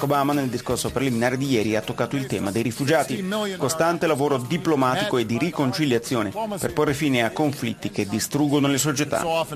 Barack 0.00 0.02
Obama 0.02 0.32
nel 0.32 0.48
discorso 0.48 0.90
preliminare 0.90 1.36
di 1.36 1.50
ieri 1.50 1.76
ha 1.76 1.80
toccato 1.80 2.16
il 2.16 2.26
tema 2.26 2.50
dei 2.50 2.62
rifugiati, 2.62 3.26
costante 3.56 4.06
lavoro 4.06 4.38
diplomatico 4.38 5.18
e 5.18 5.26
di 5.26 5.36
riconciliazione 5.38 6.32
per 6.58 6.72
porre 6.72 6.94
fine 6.94 7.22
a 7.24 7.30
conflitti 7.30 7.90
che 7.90 8.06
distruggono 8.06 8.66
le 8.68 8.78
società. 8.78 9.22
La 9.22 9.46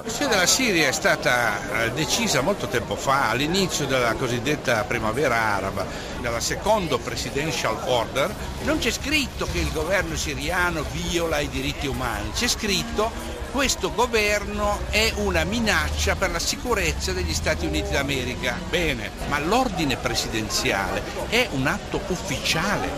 questione 0.00 0.30
della 0.30 0.46
Siria 0.46 0.88
è 0.88 0.92
stata 0.92 1.84
eh, 1.84 1.92
decisa 1.92 2.40
molto 2.40 2.66
tempo 2.66 2.96
fa, 2.96 3.30
all'inizio 3.30 3.86
della 3.86 4.14
cosiddetta 4.14 4.82
primavera 4.84 5.36
araba, 5.36 5.86
nella 6.20 6.40
seconda 6.40 6.98
presidential 6.98 7.76
order. 7.86 8.34
Non 8.64 8.78
c'è 8.78 8.90
scritto 8.90 9.46
che 9.50 9.58
il 9.58 9.70
governo 9.72 10.16
siriano 10.16 10.84
viola 10.90 11.38
i 11.38 11.48
diritti 11.48 11.86
umani, 11.86 12.30
c'è 12.34 12.48
scritto 12.48 13.42
questo 13.54 13.94
governo 13.94 14.80
è 14.90 15.12
una 15.18 15.44
minaccia 15.44 16.16
per 16.16 16.32
la 16.32 16.40
sicurezza 16.40 17.12
degli 17.12 17.32
Stati 17.32 17.64
Uniti 17.66 17.92
d'America. 17.92 18.58
Bene, 18.68 19.12
ma 19.28 19.38
l'ordine 19.38 19.96
presidenziale 19.96 21.00
è 21.28 21.46
un 21.52 21.68
atto 21.68 22.00
ufficiale 22.08 22.88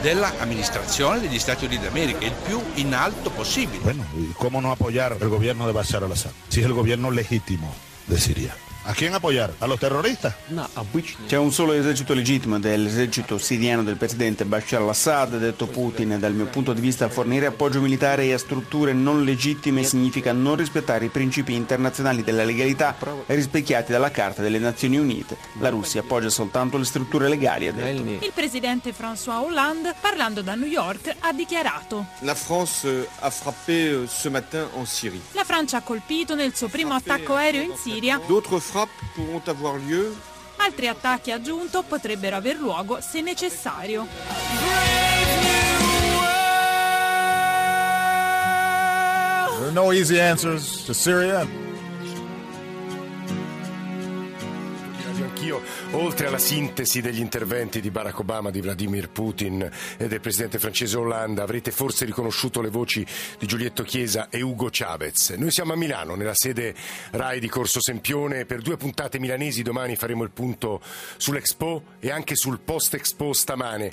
dell'amministrazione 0.00 1.18
degli 1.18 1.40
Stati 1.40 1.64
Uniti 1.64 1.82
d'America, 1.82 2.24
il 2.24 2.32
più 2.46 2.62
in 2.74 2.94
alto 2.94 3.30
possibile. 3.30 3.82
Bueno, 3.82 4.06
¿cómo 4.36 4.60
no 4.60 4.70
apoyar 4.70 5.16
el 5.20 5.28
gobierno 5.28 5.66
de 5.66 5.72
Bashar 5.72 6.04
al-Assad? 6.04 6.30
Si 6.46 6.60
es 6.60 6.66
el 6.66 6.74
gobierno 6.74 7.10
legítimo 7.10 7.74
de 8.06 8.20
Siria. 8.20 8.54
¿A 8.88 8.94
quién 8.94 9.12
apoyar? 9.12 9.52
¿A 9.60 9.66
los 9.66 9.78
terroristas? 9.78 10.34
C'è 11.26 11.36
un 11.36 11.52
solo 11.52 11.74
esercito 11.74 12.14
legittimo 12.14 12.56
ed 12.56 12.64
è 12.64 12.74
l'esercito 12.74 13.36
siriano 13.36 13.82
del 13.82 13.96
presidente 13.96 14.46
Bashar 14.46 14.80
al-Assad, 14.80 15.36
detto 15.36 15.66
Putin. 15.66 16.16
Dal 16.18 16.32
mio 16.32 16.46
punto 16.46 16.72
di 16.72 16.80
vista 16.80 17.06
fornire 17.10 17.44
appoggio 17.44 17.82
militare 17.82 18.32
a 18.32 18.38
strutture 18.38 18.94
non 18.94 19.24
legittime 19.24 19.82
significa 19.82 20.32
non 20.32 20.56
rispettare 20.56 21.04
i 21.04 21.08
principi 21.10 21.52
internazionali 21.52 22.24
della 22.24 22.44
legalità 22.44 22.96
rispecchiati 23.26 23.92
dalla 23.92 24.10
Carta 24.10 24.40
delle 24.40 24.58
Nazioni 24.58 24.96
Unite. 24.96 25.36
La 25.60 25.68
Russia 25.68 26.00
appoggia 26.00 26.30
soltanto 26.30 26.78
le 26.78 26.86
strutture 26.86 27.28
legali, 27.28 27.68
ha 27.68 27.72
detto. 27.74 28.24
Il 28.24 28.32
presidente 28.34 28.94
François 28.98 29.44
Hollande, 29.44 29.94
parlando 30.00 30.40
da 30.40 30.54
New 30.54 30.66
York, 30.66 31.14
ha 31.18 31.34
dichiarato 31.34 32.06
La 32.20 32.34
France 32.34 33.06
a 33.18 33.28
frappé 33.28 34.08
ce 34.08 34.30
matin 34.30 34.66
en 34.74 34.86
Syrie. 34.86 35.20
La 35.32 35.44
Francia 35.44 35.76
ha 35.76 35.82
colpito 35.82 36.34
nel 36.34 36.54
suo 36.54 36.68
primo 36.68 36.94
attacco 36.94 37.34
aereo 37.34 37.60
in 37.60 37.74
Siria 37.76 38.18
D'autres 38.78 38.90
frappes 38.90 38.90
pourront 39.14 39.42
avoir 39.48 39.76
lieu 39.76 40.14
Altri 40.58 40.86
attacchi, 40.88 41.32
aggiunto, 41.32 41.82
potrebbero 41.82 42.36
aver 42.36 42.56
luogo 42.56 43.00
se 43.00 43.22
necessario. 43.22 44.06
There 49.58 49.68
are 49.68 49.72
no 49.72 49.92
easy 49.92 50.20
answers 50.20 50.84
to 50.84 50.94
Syria. 50.94 51.46
Anch'io, 55.48 55.62
oltre 55.92 56.26
alla 56.26 56.38
sintesi 56.38 57.00
degli 57.00 57.20
interventi 57.20 57.80
di 57.80 57.90
Barack 57.90 58.18
Obama, 58.18 58.50
di 58.50 58.60
Vladimir 58.60 59.08
Putin 59.08 59.68
e 59.96 60.06
del 60.06 60.20
presidente 60.20 60.58
francese 60.58 60.96
Hollande, 60.98 61.40
avrete 61.40 61.70
forse 61.70 62.04
riconosciuto 62.04 62.60
le 62.60 62.68
voci 62.68 63.06
di 63.38 63.46
Giulietto 63.46 63.82
Chiesa 63.82 64.28
e 64.28 64.42
Ugo 64.42 64.68
Chavez. 64.70 65.30
Noi 65.30 65.50
siamo 65.50 65.72
a 65.72 65.76
Milano, 65.76 66.14
nella 66.14 66.34
sede 66.34 66.74
RAI 67.12 67.40
di 67.40 67.48
Corso 67.48 67.80
Sempione. 67.80 68.44
Per 68.44 68.60
due 68.60 68.76
puntate 68.76 69.18
milanesi 69.18 69.62
domani 69.62 69.96
faremo 69.96 70.22
il 70.22 70.30
punto 70.30 70.82
sull'Expo 71.16 71.82
e 71.98 72.10
anche 72.10 72.34
sul 72.34 72.60
post-Expo 72.60 73.32
stamane. 73.32 73.92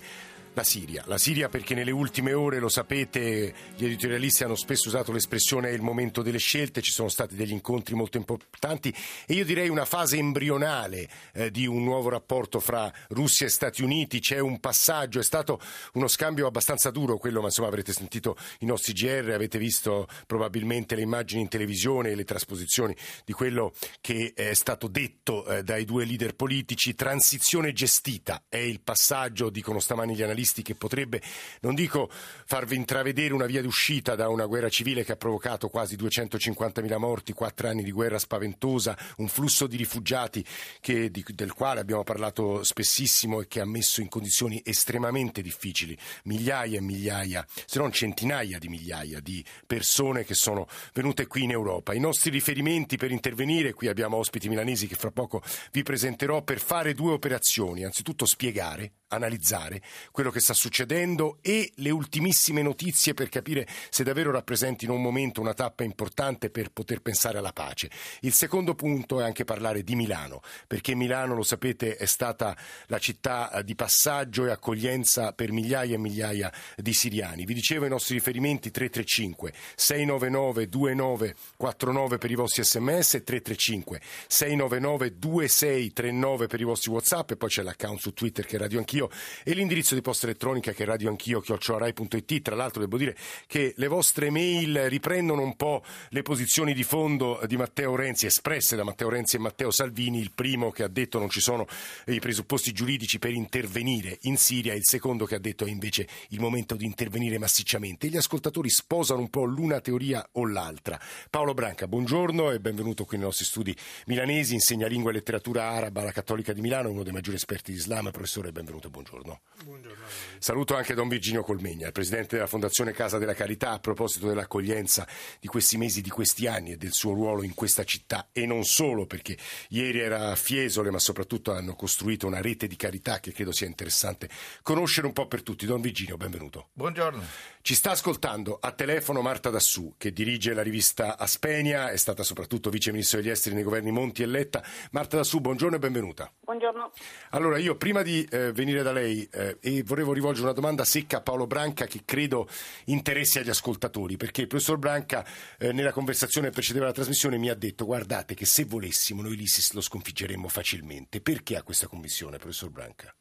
La 0.55 0.63
Siria. 0.63 1.03
La 1.07 1.17
Siria 1.17 1.49
perché 1.49 1.75
nelle 1.75 1.91
ultime 1.91 2.31
ore, 2.31 2.59
lo 2.59 2.69
sapete, 2.69 3.53
gli 3.75 3.83
editorialisti 3.83 4.45
hanno 4.45 4.55
spesso 4.55 4.87
usato 4.87 5.11
l'espressione 5.11 5.67
è 5.67 5.73
il 5.73 5.81
momento 5.81 6.21
delle 6.21 6.37
scelte, 6.37 6.81
ci 6.81 6.93
sono 6.93 7.09
stati 7.09 7.35
degli 7.35 7.51
incontri 7.51 7.93
molto 7.93 8.15
importanti 8.15 8.95
e 9.27 9.33
io 9.33 9.43
direi 9.43 9.67
una 9.67 9.83
fase 9.83 10.15
embrionale 10.15 11.09
eh, 11.33 11.51
di 11.51 11.67
un 11.67 11.83
nuovo 11.83 12.07
rapporto 12.07 12.61
fra 12.61 12.89
Russia 13.09 13.45
e 13.45 13.49
Stati 13.49 13.83
Uniti, 13.83 14.21
c'è 14.21 14.39
un 14.39 14.61
passaggio, 14.61 15.19
è 15.19 15.23
stato 15.23 15.59
uno 15.95 16.07
scambio 16.07 16.47
abbastanza 16.47 16.89
duro 16.89 17.17
quello, 17.17 17.41
ma 17.41 17.47
insomma 17.47 17.67
avrete 17.67 17.91
sentito 17.91 18.37
i 18.59 18.65
nostri 18.65 18.93
GR, 18.93 19.31
avete 19.31 19.57
visto 19.57 20.07
probabilmente 20.25 20.95
le 20.95 21.01
immagini 21.01 21.41
in 21.41 21.49
televisione 21.49 22.11
e 22.11 22.15
le 22.15 22.23
trasposizioni 22.23 22.95
di 23.25 23.33
quello 23.33 23.73
che 23.99 24.31
è 24.33 24.53
stato 24.53 24.87
detto 24.87 25.45
eh, 25.47 25.63
dai 25.63 25.83
due 25.83 26.05
leader 26.05 26.33
politici, 26.33 26.95
transizione 26.95 27.73
gestita 27.73 28.43
è 28.47 28.55
il 28.55 28.79
passaggio, 28.79 29.49
dicono 29.49 29.81
stamani 29.81 30.15
gli 30.15 30.21
analisti 30.21 30.43
che 30.61 30.75
potrebbe, 30.75 31.21
non 31.61 31.75
dico 31.75 32.09
farvi 32.45 32.75
intravedere 32.75 33.33
una 33.33 33.45
via 33.45 33.61
d'uscita 33.61 34.15
da 34.15 34.29
una 34.29 34.45
guerra 34.45 34.69
civile 34.69 35.03
che 35.03 35.13
ha 35.13 35.15
provocato 35.15 35.69
quasi 35.69 35.95
250.000 35.95 36.97
morti, 36.97 37.33
quattro 37.33 37.67
anni 37.67 37.83
di 37.83 37.91
guerra 37.91 38.19
spaventosa, 38.19 38.97
un 39.17 39.27
flusso 39.27 39.67
di 39.67 39.77
rifugiati 39.77 40.45
che, 40.79 41.09
di, 41.09 41.23
del 41.33 41.53
quale 41.53 41.79
abbiamo 41.79 42.03
parlato 42.03 42.63
spessissimo 42.63 43.41
e 43.41 43.47
che 43.47 43.61
ha 43.61 43.65
messo 43.65 44.01
in 44.01 44.09
condizioni 44.09 44.61
estremamente 44.63 45.41
difficili 45.41 45.97
migliaia 46.23 46.77
e 46.77 46.81
migliaia, 46.81 47.45
se 47.65 47.79
non 47.79 47.91
centinaia 47.91 48.59
di 48.59 48.67
migliaia 48.67 49.19
di 49.19 49.43
persone 49.65 50.23
che 50.23 50.33
sono 50.33 50.67
venute 50.93 51.27
qui 51.27 51.43
in 51.43 51.51
Europa. 51.51 51.93
I 51.93 51.99
nostri 51.99 52.29
riferimenti 52.29 52.97
per 52.97 53.11
intervenire, 53.11 53.73
qui 53.73 53.87
abbiamo 53.87 54.17
ospiti 54.17 54.49
milanesi 54.49 54.87
che 54.87 54.95
fra 54.95 55.11
poco 55.11 55.41
vi 55.71 55.83
presenterò 55.83 56.41
per 56.41 56.59
fare 56.59 56.93
due 56.93 57.13
operazioni, 57.13 57.83
anzitutto 57.83 58.25
spiegare 58.25 58.91
analizzare 59.15 59.81
quello 60.11 60.31
che 60.31 60.34
sta 60.39 60.53
succedendo 60.53 61.39
e 61.41 61.71
le 61.75 61.89
ultimissime 61.89 62.61
notizie 62.61 63.13
per 63.13 63.29
capire 63.29 63.67
se 63.89 64.03
davvero 64.03 64.31
rappresentino 64.31 64.93
un 64.93 65.01
momento, 65.01 65.41
una 65.41 65.53
tappa 65.53 65.83
importante 65.83 66.49
per 66.49 66.71
poter 66.71 67.01
pensare 67.01 67.37
alla 67.37 67.53
pace. 67.53 67.89
Il 68.21 68.33
secondo 68.33 68.75
punto 68.75 69.19
è 69.19 69.23
anche 69.23 69.43
parlare 69.43 69.83
di 69.83 69.95
Milano, 69.95 70.41
perché 70.67 70.95
Milano, 70.95 71.35
lo 71.35 71.43
sapete, 71.43 71.95
è 71.95 72.05
stata 72.05 72.55
la 72.87 72.99
città 72.99 73.61
di 73.63 73.75
passaggio 73.75 74.45
e 74.45 74.51
accoglienza 74.51 75.33
per 75.33 75.51
migliaia 75.51 75.95
e 75.95 75.99
migliaia 75.99 76.51
di 76.75 76.93
siriani. 76.93 77.45
Vi 77.45 77.53
dicevo 77.53 77.85
i 77.85 77.89
nostri 77.89 78.15
riferimenti 78.15 78.71
335 78.71 79.53
699 79.75 80.69
2949 80.69 82.17
per 82.17 82.31
i 82.31 82.35
vostri 82.35 82.63
sms, 82.63 83.21
335 83.23 84.01
699 84.27 85.17
2639 85.17 86.47
per 86.47 86.59
i 86.59 86.63
vostri 86.63 86.91
whatsapp 86.91 87.31
e 87.31 87.37
poi 87.37 87.49
c'è 87.49 87.63
l'account 87.63 87.99
su 87.99 88.13
Twitter 88.13 88.45
che 88.45 88.55
è 88.55 88.59
Radio 88.59 88.79
Anch'io 88.79 89.09
e 89.43 89.53
l'indirizzo 89.53 89.95
di 89.95 90.01
posta 90.01 90.24
elettronica 90.25 90.71
che 90.73 90.83
è 90.83 90.85
radioanchio 90.85 91.39
chiocciorai.it. 91.39 92.41
Tra 92.41 92.55
l'altro 92.55 92.81
devo 92.81 92.97
dire 92.97 93.15
che 93.47 93.73
le 93.77 93.87
vostre 93.87 94.29
mail 94.29 94.89
riprendono 94.89 95.41
un 95.41 95.55
po' 95.55 95.83
le 96.09 96.21
posizioni 96.21 96.73
di 96.73 96.83
fondo 96.83 97.39
di 97.47 97.57
Matteo 97.57 97.95
Renzi, 97.95 98.25
espresse 98.25 98.75
da 98.75 98.83
Matteo 98.83 99.09
Renzi 99.09 99.37
e 99.37 99.39
Matteo 99.39 99.71
Salvini, 99.71 100.19
il 100.19 100.31
primo 100.31 100.71
che 100.71 100.83
ha 100.83 100.87
detto 100.87 101.19
non 101.19 101.29
ci 101.29 101.39
sono 101.39 101.67
i 102.07 102.19
presupposti 102.19 102.71
giuridici 102.71 103.19
per 103.19 103.31
intervenire 103.31 104.17
in 104.21 104.37
Siria, 104.37 104.73
il 104.73 104.85
secondo 104.85 105.25
che 105.25 105.35
ha 105.35 105.39
detto 105.39 105.65
è 105.65 105.69
invece 105.69 106.07
il 106.29 106.39
momento 106.39 106.75
di 106.75 106.85
intervenire 106.85 107.37
massicciamente. 107.37 108.07
Gli 108.07 108.17
ascoltatori 108.17 108.69
sposano 108.69 109.19
un 109.21 109.29
po' 109.29 109.45
l'una 109.45 109.79
teoria 109.81 110.27
o 110.33 110.45
l'altra. 110.47 110.99
Paolo 111.29 111.53
Branca, 111.53 111.87
buongiorno 111.87 112.51
e 112.51 112.59
benvenuto 112.59 113.05
qui 113.05 113.17
nei 113.17 113.25
nostri 113.25 113.45
studi 113.45 113.75
milanesi, 114.07 114.53
insegna 114.53 114.87
lingua 114.87 115.11
e 115.11 115.13
letteratura 115.13 115.69
araba 115.69 116.01
alla 116.01 116.11
Cattolica 116.11 116.53
di 116.53 116.61
Milano, 116.61 116.89
uno 116.89 117.03
dei 117.03 117.13
maggiori 117.13 117.37
esperti 117.37 117.71
di 117.71 117.77
Islam. 117.77 118.11
Professore, 118.11 118.51
benvenuto, 118.51 118.89
buongiorno. 118.89 119.39
Buongiorno. 119.63 120.03
Saluto 120.39 120.75
anche 120.75 120.93
Don 120.93 121.07
Virginio 121.07 121.43
Colmegna, 121.43 121.87
il 121.87 121.91
presidente 121.91 122.35
della 122.35 122.47
Fondazione 122.47 122.91
Casa 122.91 123.17
della 123.17 123.33
Carità, 123.33 123.71
a 123.71 123.79
proposito 123.79 124.27
dell'accoglienza 124.27 125.07
di 125.39 125.47
questi 125.47 125.77
mesi, 125.77 126.01
di 126.01 126.09
questi 126.09 126.47
anni 126.47 126.71
e 126.71 126.77
del 126.77 126.91
suo 126.91 127.13
ruolo 127.13 127.43
in 127.43 127.53
questa 127.53 127.83
città 127.83 128.29
e 128.31 128.45
non 128.45 128.63
solo, 128.63 129.05
perché 129.05 129.37
ieri 129.69 129.99
era 129.99 130.31
a 130.31 130.35
Fiesole, 130.35 130.91
ma 130.91 130.99
soprattutto 130.99 131.51
hanno 131.51 131.75
costruito 131.75 132.27
una 132.27 132.41
rete 132.41 132.67
di 132.67 132.75
carità 132.75 133.19
che 133.19 133.31
credo 133.31 133.51
sia 133.51 133.67
interessante 133.67 134.29
conoscere 134.61 135.07
un 135.07 135.13
po' 135.13 135.27
per 135.27 135.43
tutti. 135.43 135.65
Don 135.65 135.81
Virginio, 135.81 136.17
benvenuto. 136.17 136.69
Buongiorno. 136.73 137.54
Ci 137.65 137.73
sta 137.73 137.89
ascoltando 137.89 138.59
a 138.61 138.73
telefono 138.73 139.21
Marta 139.21 139.49
Dassù, 139.49 139.95
che 139.97 140.13
dirige 140.13 140.53
la 140.53 140.61
rivista 140.61 141.17
Aspenia, 141.17 141.89
è 141.89 141.97
stata 141.97 142.21
soprattutto 142.21 142.69
vice 142.69 142.91
ministro 142.91 143.19
degli 143.19 143.31
esteri 143.31 143.55
nei 143.55 143.63
governi 143.63 143.89
Monti 143.89 144.21
e 144.21 144.27
Letta. 144.27 144.63
Marta 144.91 145.17
Dassù, 145.17 145.39
buongiorno 145.39 145.77
e 145.77 145.79
benvenuta. 145.79 146.31
Buongiorno. 146.41 146.91
Allora, 147.31 147.57
io 147.57 147.75
prima 147.75 148.03
di 148.03 148.23
eh, 148.29 148.51
venire 148.51 148.83
da 148.83 148.91
lei 148.91 149.27
eh, 149.31 149.57
e 149.59 149.81
volevo 149.81 150.13
rivolgere 150.13 150.45
una 150.45 150.53
domanda 150.53 150.85
secca 150.85 151.17
a 151.17 151.21
Paolo 151.21 151.47
Branca 151.47 151.87
che 151.87 152.03
credo 152.05 152.47
interessi 152.83 153.39
agli 153.39 153.49
ascoltatori, 153.49 154.15
perché 154.15 154.41
il 154.41 154.47
professor 154.47 154.77
Branca 154.77 155.25
eh, 155.57 155.71
nella 155.71 155.91
conversazione 155.91 156.49
che 156.49 156.53
precedeva 156.53 156.85
la 156.85 156.91
trasmissione 156.91 157.39
mi 157.39 157.49
ha 157.49 157.55
detto 157.55 157.85
guardate 157.85 158.35
che 158.35 158.45
se 158.45 158.65
volessimo 158.65 159.23
noi 159.23 159.35
l'ISIS 159.35 159.71
lo 159.71 159.81
sconfiggeremmo 159.81 160.47
facilmente. 160.49 161.19
Perché 161.19 161.55
ha 161.55 161.63
questa 161.63 161.87
commissione, 161.87 162.37
professor 162.37 162.69
Branca? 162.69 163.11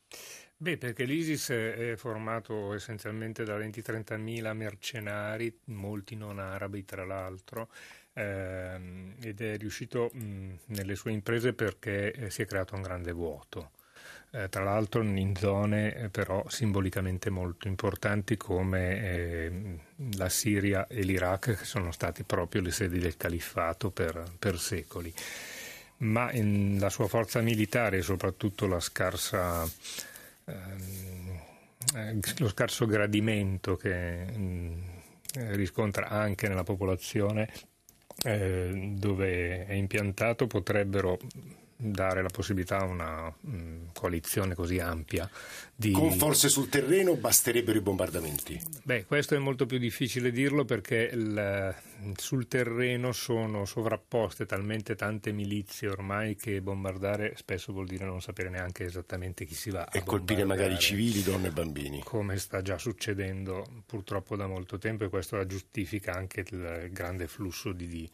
Beh, 0.56 0.78
perché 0.78 1.04
l'ISIS 1.04 1.50
è 1.50 1.94
formato 1.96 2.72
essenzialmente 2.74 3.44
da 3.44 3.58
20-30 3.58 4.16
mila 4.16 4.54
mercenari, 4.54 5.52
molti 5.64 6.14
non 6.14 6.38
arabi 6.38 6.84
tra 6.84 7.04
l'altro, 7.04 7.68
ehm, 8.14 9.16
ed 9.20 9.40
è 9.40 9.56
riuscito 9.58 10.10
mh, 10.12 10.58
nelle 10.66 10.94
sue 10.94 11.10
imprese 11.10 11.52
perché 11.54 12.12
eh, 12.12 12.30
si 12.30 12.42
è 12.42 12.46
creato 12.46 12.76
un 12.76 12.82
grande 12.82 13.12
vuoto. 13.12 13.72
Eh, 14.30 14.48
tra 14.48 14.64
l'altro 14.64 15.02
in 15.02 15.36
zone 15.36 15.94
eh, 15.94 16.08
però 16.08 16.44
simbolicamente 16.48 17.30
molto 17.30 17.68
importanti 17.68 18.36
come 18.36 19.02
eh, 19.02 19.78
la 20.16 20.28
Siria 20.28 20.86
e 20.86 21.02
l'Iraq, 21.02 21.56
che 21.58 21.64
sono 21.64 21.92
stati 21.92 22.22
proprio 22.22 22.62
le 22.62 22.70
sedi 22.70 22.98
del 22.98 23.16
califfato 23.16 23.90
per, 23.90 24.24
per 24.38 24.58
secoli. 24.58 25.12
Ma 25.98 26.32
in, 26.32 26.78
la 26.78 26.90
sua 26.90 27.06
forza 27.08 27.40
militare 27.40 27.98
e 27.98 28.02
soprattutto 28.02 28.66
la 28.66 28.80
scarsa 28.80 29.68
Ehm, 30.46 31.40
eh, 31.94 32.20
lo 32.38 32.48
scarso 32.48 32.86
gradimento 32.86 33.76
che 33.76 34.26
mm, 34.30 34.82
riscontra 35.52 36.08
anche 36.08 36.48
nella 36.48 36.64
popolazione 36.64 37.50
eh, 38.24 38.94
dove 38.96 39.66
è 39.66 39.72
impiantato 39.72 40.46
potrebbero 40.46 41.18
dare 41.90 42.22
la 42.22 42.28
possibilità 42.28 42.78
a 42.78 42.84
una 42.84 43.28
mh, 43.28 43.56
mm, 43.56 43.84
coalizione 43.92 44.54
così 44.54 44.78
ampia. 44.78 45.28
Di... 45.74 45.90
Con 45.92 46.12
forze 46.12 46.48
sul 46.48 46.68
terreno 46.68 47.16
basterebbero 47.16 47.78
i 47.78 47.82
bombardamenti? 47.82 48.60
Beh, 48.82 49.04
questo 49.06 49.34
è 49.34 49.38
molto 49.38 49.66
più 49.66 49.78
difficile 49.78 50.30
dirlo 50.30 50.64
perché 50.64 51.10
il, 51.12 51.74
sul 52.16 52.46
terreno 52.46 53.12
sono 53.12 53.64
sovrapposte 53.64 54.46
talmente 54.46 54.94
tante 54.94 55.32
milizie 55.32 55.88
ormai 55.88 56.36
che 56.36 56.60
bombardare 56.60 57.34
spesso 57.36 57.72
vuol 57.72 57.86
dire 57.86 58.04
non 58.04 58.20
sapere 58.22 58.48
neanche 58.48 58.84
esattamente 58.84 59.44
chi 59.44 59.54
si 59.54 59.70
va 59.70 59.88
e 59.88 60.02
colpire 60.04 60.44
magari 60.44 60.78
civili, 60.78 61.22
donne 61.22 61.48
e 61.48 61.52
bambini. 61.52 62.00
Come 62.02 62.36
sta 62.38 62.62
già 62.62 62.78
succedendo 62.78 63.82
purtroppo 63.84 64.36
da 64.36 64.46
molto 64.46 64.78
tempo 64.78 65.04
e 65.04 65.08
questo 65.08 65.44
giustifica 65.44 66.12
anche 66.12 66.44
il 66.48 66.88
grande 66.92 67.26
flusso 67.26 67.72
di, 67.72 67.86
di 67.86 68.10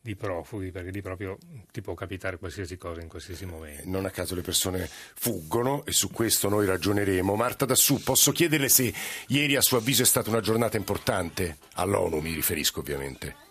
di 0.00 0.16
profughi, 0.16 0.70
perché 0.70 0.90
lì 0.90 1.02
proprio 1.02 1.36
ti 1.70 1.82
può 1.82 1.94
capitare 1.94 2.38
qualsiasi 2.38 2.76
cosa 2.76 3.00
in 3.00 3.08
qualsiasi 3.08 3.44
momento. 3.44 3.82
Non 3.86 4.06
a 4.06 4.10
caso 4.10 4.34
le 4.34 4.40
persone 4.40 4.86
fuggono 4.88 5.84
e 5.84 5.92
su 5.92 6.10
questo 6.10 6.48
noi 6.48 6.66
ragioneremo. 6.66 7.34
Marta 7.34 7.66
Dassù, 7.66 8.02
posso 8.02 8.32
chiederle 8.32 8.68
se 8.68 8.92
ieri 9.28 9.56
a 9.56 9.60
suo 9.60 9.76
avviso 9.78 10.02
è 10.02 10.06
stata 10.06 10.30
una 10.30 10.40
giornata 10.40 10.76
importante? 10.76 11.58
All'ONU 11.74 12.20
mi 12.20 12.32
riferisco 12.32 12.80
ovviamente. 12.80 13.48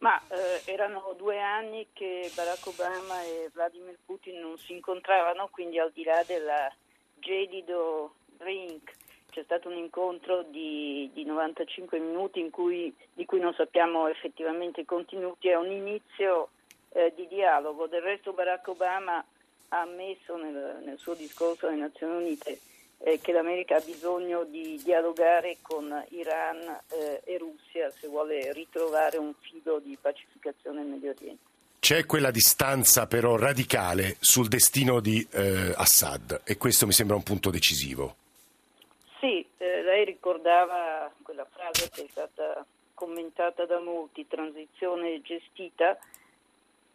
Ma 0.00 0.20
eh, 0.28 0.62
erano 0.64 1.14
due 1.16 1.40
anni 1.40 1.88
che 1.92 2.30
Barack 2.34 2.66
Obama 2.66 3.22
e 3.22 3.50
Vladimir 3.52 3.98
Putin 4.04 4.40
non 4.40 4.58
si 4.58 4.72
incontravano, 4.72 5.48
quindi 5.50 5.78
al 5.78 5.92
di 5.92 6.04
là 6.04 6.22
del 6.26 6.48
gelido 7.18 8.14
drink 8.38 8.96
c'è 9.30 9.42
stato 9.44 9.68
un 9.68 9.76
incontro 9.76 10.42
di, 10.42 11.10
di 11.14 11.24
95 11.24 11.98
minuti 11.98 12.48
cui, 12.50 12.94
di 13.12 13.24
cui 13.24 13.40
non 13.40 13.54
sappiamo 13.54 14.08
effettivamente 14.08 14.82
i 14.82 14.84
contenuti, 14.84 15.48
è 15.48 15.56
un 15.56 15.70
inizio 15.70 16.50
eh, 16.90 17.12
di 17.16 17.26
dialogo. 17.28 17.86
Del 17.86 18.02
resto 18.02 18.32
Barack 18.32 18.68
Obama 18.68 19.24
ha 19.68 19.80
ammesso 19.80 20.36
nel, 20.36 20.82
nel 20.84 20.98
suo 20.98 21.14
discorso 21.14 21.66
alle 21.66 21.76
Nazioni 21.76 22.16
Unite 22.16 22.58
eh, 22.98 23.18
che 23.20 23.32
l'America 23.32 23.76
ha 23.76 23.82
bisogno 23.84 24.44
di 24.44 24.80
dialogare 24.84 25.58
con 25.62 26.04
Iran 26.10 26.58
eh, 26.88 27.22
e 27.24 27.38
Russia 27.38 27.90
se 27.90 28.08
vuole 28.08 28.52
ritrovare 28.52 29.16
un 29.16 29.32
filo 29.40 29.78
di 29.78 29.96
pacificazione 30.00 30.80
nel 30.80 30.90
Medio 30.90 31.10
Oriente. 31.10 31.48
C'è 31.80 32.04
quella 32.04 32.30
distanza 32.30 33.06
però 33.06 33.36
radicale 33.36 34.16
sul 34.20 34.48
destino 34.48 35.00
di 35.00 35.26
eh, 35.32 35.72
Assad 35.74 36.42
e 36.44 36.58
questo 36.58 36.86
mi 36.86 36.92
sembra 36.92 37.16
un 37.16 37.22
punto 37.22 37.48
decisivo. 37.48 38.16
Lei 40.00 40.08
ricordava 40.08 41.12
quella 41.22 41.44
frase 41.44 41.90
che 41.90 42.04
è 42.04 42.08
stata 42.08 42.64
commentata 42.94 43.66
da 43.66 43.80
molti, 43.80 44.26
transizione 44.26 45.20
gestita. 45.20 45.98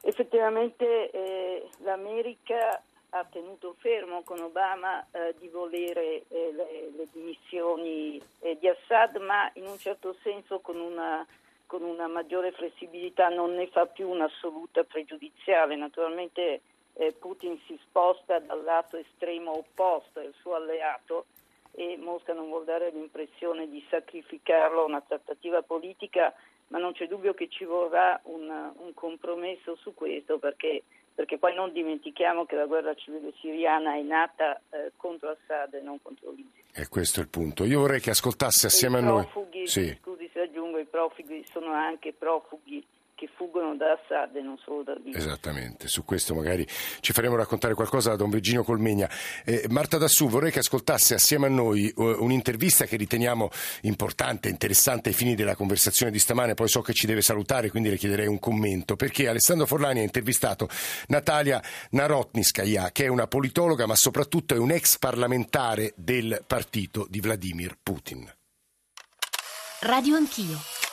Effettivamente 0.01 1.11
eh, 1.11 1.69
l'America 1.83 2.81
ha 3.09 3.23
tenuto 3.25 3.75
fermo 3.77 4.23
con 4.23 4.41
Obama 4.41 5.05
eh, 5.11 5.35
di 5.37 5.49
volere 5.49 6.23
eh, 6.29 6.51
le, 6.51 6.91
le, 6.95 7.07
dimissioni 7.11 8.19
eh, 8.39 8.57
di 8.57 8.67
Assad, 8.67 9.17
ma 9.17 9.51
in 9.53 9.67
un 9.67 9.77
certo 9.77 10.15
senso 10.23 10.59
con 10.61 10.79
una, 10.79 11.23
con 11.67 11.83
una, 11.83 12.07
maggiore 12.07 12.53
flessibilità 12.53 13.29
non 13.29 13.53
ne 13.53 13.67
fa 13.67 13.85
più 13.85 14.09
un'assoluta 14.09 14.83
pregiudiziale. 14.83 15.75
Naturalmente 15.75 16.61
eh, 16.93 17.11
Putin 17.11 17.61
si 17.67 17.79
sposta 17.83 18.39
dal 18.39 18.63
lato 18.63 18.97
estremo 18.97 19.55
opposto, 19.55 20.19
è 20.19 20.25
il 20.25 20.33
suo 20.39 20.55
alleato 20.55 21.27
e 21.75 21.97
Mosca 21.97 22.33
non 22.33 22.47
vuol 22.47 22.63
dare 22.63 22.89
l'impressione 22.91 23.69
di 23.69 23.85
sacrificarlo 23.89 24.81
a 24.81 24.85
una 24.85 25.01
trattativa 25.01 25.61
politica, 25.61 26.33
ma 26.67 26.79
non 26.79 26.93
c'è 26.93 27.07
dubbio 27.07 27.33
che 27.33 27.49
ci 27.49 27.65
vorrà 27.65 28.19
un, 28.23 28.49
un 28.49 28.93
compromesso 28.93 29.75
su 29.75 29.93
questo 29.93 30.39
perché, 30.39 30.83
perché, 31.13 31.37
poi 31.37 31.53
non 31.53 31.73
dimentichiamo 31.73 32.45
che 32.45 32.55
la 32.55 32.65
guerra 32.65 32.93
civile 32.95 33.33
siriana 33.39 33.95
è 33.95 34.01
nata 34.01 34.61
eh, 34.69 34.91
contro 34.95 35.29
Assad 35.29 35.73
e 35.73 35.81
non 35.81 36.01
contro 36.01 36.31
l'ISIS. 36.31 36.63
E 36.73 36.87
questo 36.87 37.19
è 37.19 37.23
il 37.23 37.29
punto. 37.29 37.65
Io 37.65 37.81
vorrei 37.81 37.99
che 37.99 38.11
ascoltasse 38.11 38.67
assieme 38.67 38.99
a 38.99 39.01
noi. 39.01 39.23
Profughi, 39.23 39.67
sì. 39.67 39.97
Scusi 40.01 40.29
se 40.31 40.41
aggiungo, 40.41 40.77
i 40.77 40.85
profughi 40.85 41.45
sono 41.51 41.71
anche 41.71 42.13
profughi 42.13 42.85
che 43.15 43.29
fuggono 43.33 43.75
da 43.77 43.93
Assad 43.93 44.35
e 44.35 44.41
non 44.41 44.57
solo 44.57 44.83
da 44.83 44.93
Libia. 44.93 45.17
Esattamente, 45.17 45.87
su 45.87 46.03
questo 46.03 46.35
magari 46.35 46.67
ci 46.99 47.13
faremo 47.13 47.35
raccontare 47.35 47.73
qualcosa 47.73 48.09
da 48.09 48.17
Don 48.17 48.29
Virginio 48.29 48.63
Colmegna. 48.63 49.09
Eh, 49.45 49.65
Marta 49.69 49.97
Dassù, 49.97 50.27
vorrei 50.27 50.51
che 50.51 50.59
ascoltasse 50.59 51.13
assieme 51.13 51.45
a 51.45 51.49
noi 51.49 51.91
uh, 51.95 52.03
un'intervista 52.19 52.83
che 52.85 52.97
riteniamo 52.97 53.49
importante, 53.81 54.49
interessante 54.49 55.09
ai 55.09 55.15
fini 55.15 55.33
della 55.33 55.55
conversazione 55.55 56.11
di 56.11 56.19
stamane, 56.19 56.55
poi 56.55 56.67
so 56.67 56.81
che 56.81 56.93
ci 56.93 57.07
deve 57.07 57.21
salutare, 57.21 57.69
quindi 57.69 57.89
le 57.89 57.97
chiederei 57.97 58.27
un 58.27 58.39
commento, 58.39 58.97
perché 58.97 59.29
Alessandro 59.29 59.65
Forlani 59.65 60.01
ha 60.01 60.03
intervistato 60.03 60.67
Natalia 61.07 61.63
Narotniskaya, 61.91 62.91
che 62.91 63.05
è 63.05 63.07
una 63.07 63.27
politologa 63.27 63.85
ma 63.85 63.95
soprattutto 63.95 64.55
è 64.55 64.57
un 64.57 64.71
ex 64.71 64.97
parlamentare 64.97 65.93
del 65.95 66.43
partito 66.45 67.07
di 67.09 67.21
Vladimir 67.21 67.77
Putin. 67.81 68.29
Radio 69.79 70.15
Anch'io. 70.15 70.84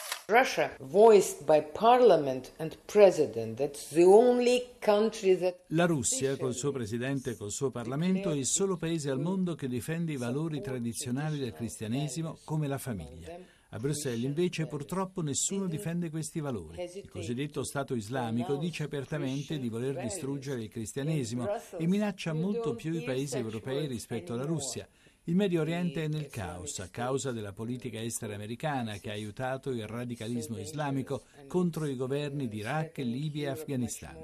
La 5.66 5.84
Russia, 5.84 6.38
col 6.38 6.54
suo 6.54 6.72
presidente 6.72 7.32
e 7.32 7.36
col 7.36 7.50
suo 7.50 7.70
Parlamento, 7.70 8.30
è 8.30 8.34
il 8.34 8.46
solo 8.46 8.78
paese 8.78 9.10
al 9.10 9.20
mondo 9.20 9.54
che 9.54 9.68
difende 9.68 10.12
i 10.12 10.16
valori 10.16 10.62
tradizionali 10.62 11.38
del 11.38 11.52
cristianesimo 11.52 12.38
come 12.44 12.66
la 12.66 12.78
famiglia. 12.78 13.36
A 13.74 13.78
Bruxelles 13.78 14.24
invece 14.24 14.66
purtroppo 14.66 15.20
nessuno 15.20 15.66
difende 15.66 16.08
questi 16.08 16.40
valori. 16.40 16.82
Il 16.82 17.10
cosiddetto 17.10 17.62
Stato 17.62 17.94
islamico 17.94 18.56
dice 18.56 18.84
apertamente 18.84 19.58
di 19.58 19.68
voler 19.68 20.00
distruggere 20.00 20.62
il 20.62 20.70
cristianesimo 20.70 21.46
e 21.76 21.86
minaccia 21.86 22.32
molto 22.32 22.74
più 22.74 22.94
i 22.94 23.02
paesi 23.02 23.36
europei 23.36 23.86
rispetto 23.86 24.32
alla 24.32 24.44
Russia. 24.44 24.88
Il 25.26 25.36
Medio 25.36 25.60
Oriente 25.60 26.02
è 26.02 26.08
nel 26.08 26.26
caos 26.26 26.80
a 26.80 26.88
causa 26.88 27.30
della 27.30 27.52
politica 27.52 28.02
estera 28.02 28.34
americana 28.34 28.96
che 28.96 29.10
ha 29.10 29.12
aiutato 29.12 29.70
il 29.70 29.86
radicalismo 29.86 30.58
islamico 30.58 31.22
contro 31.46 31.86
i 31.86 31.94
governi 31.94 32.48
di 32.48 32.56
Iraq, 32.56 32.98
Libia 32.98 33.46
e 33.46 33.52
Afghanistan. 33.52 34.16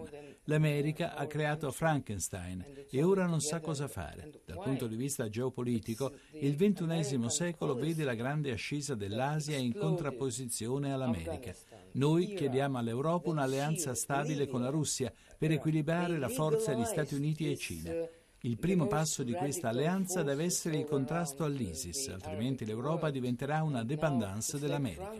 L'America 0.46 1.14
ha 1.14 1.24
creato 1.28 1.70
Frankenstein 1.70 2.86
e 2.90 3.02
ora 3.04 3.26
non 3.26 3.40
sa 3.40 3.60
cosa 3.60 3.86
fare. 3.86 4.42
Dal 4.44 4.60
punto 4.60 4.88
di 4.88 4.96
vista 4.96 5.28
geopolitico, 5.28 6.14
il 6.40 6.56
XXI 6.56 7.30
secolo 7.30 7.76
vede 7.76 8.02
la 8.02 8.14
grande 8.14 8.50
ascesa 8.50 8.96
dell'Asia 8.96 9.56
in 9.56 9.74
contrapposizione 9.74 10.92
all'America. 10.92 11.54
Noi 11.92 12.34
chiediamo 12.34 12.76
all'Europa 12.76 13.30
un'alleanza 13.30 13.94
stabile 13.94 14.48
con 14.48 14.62
la 14.62 14.70
Russia 14.70 15.12
per 15.38 15.52
equilibrare 15.52 16.18
la 16.18 16.28
forza 16.28 16.74
di 16.74 16.84
Stati 16.84 17.14
Uniti 17.14 17.48
e 17.48 17.56
Cina. 17.56 17.92
Il 18.42 18.56
primo 18.56 18.86
passo 18.86 19.24
di 19.24 19.32
questa 19.32 19.70
alleanza 19.70 20.22
deve 20.22 20.44
essere 20.44 20.76
il 20.76 20.84
contrasto 20.84 21.42
all'ISIS, 21.42 22.06
altrimenti 22.06 22.64
l'Europa 22.64 23.10
diventerà 23.10 23.64
una 23.64 23.82
dépendance 23.82 24.60
dell'America. 24.60 25.10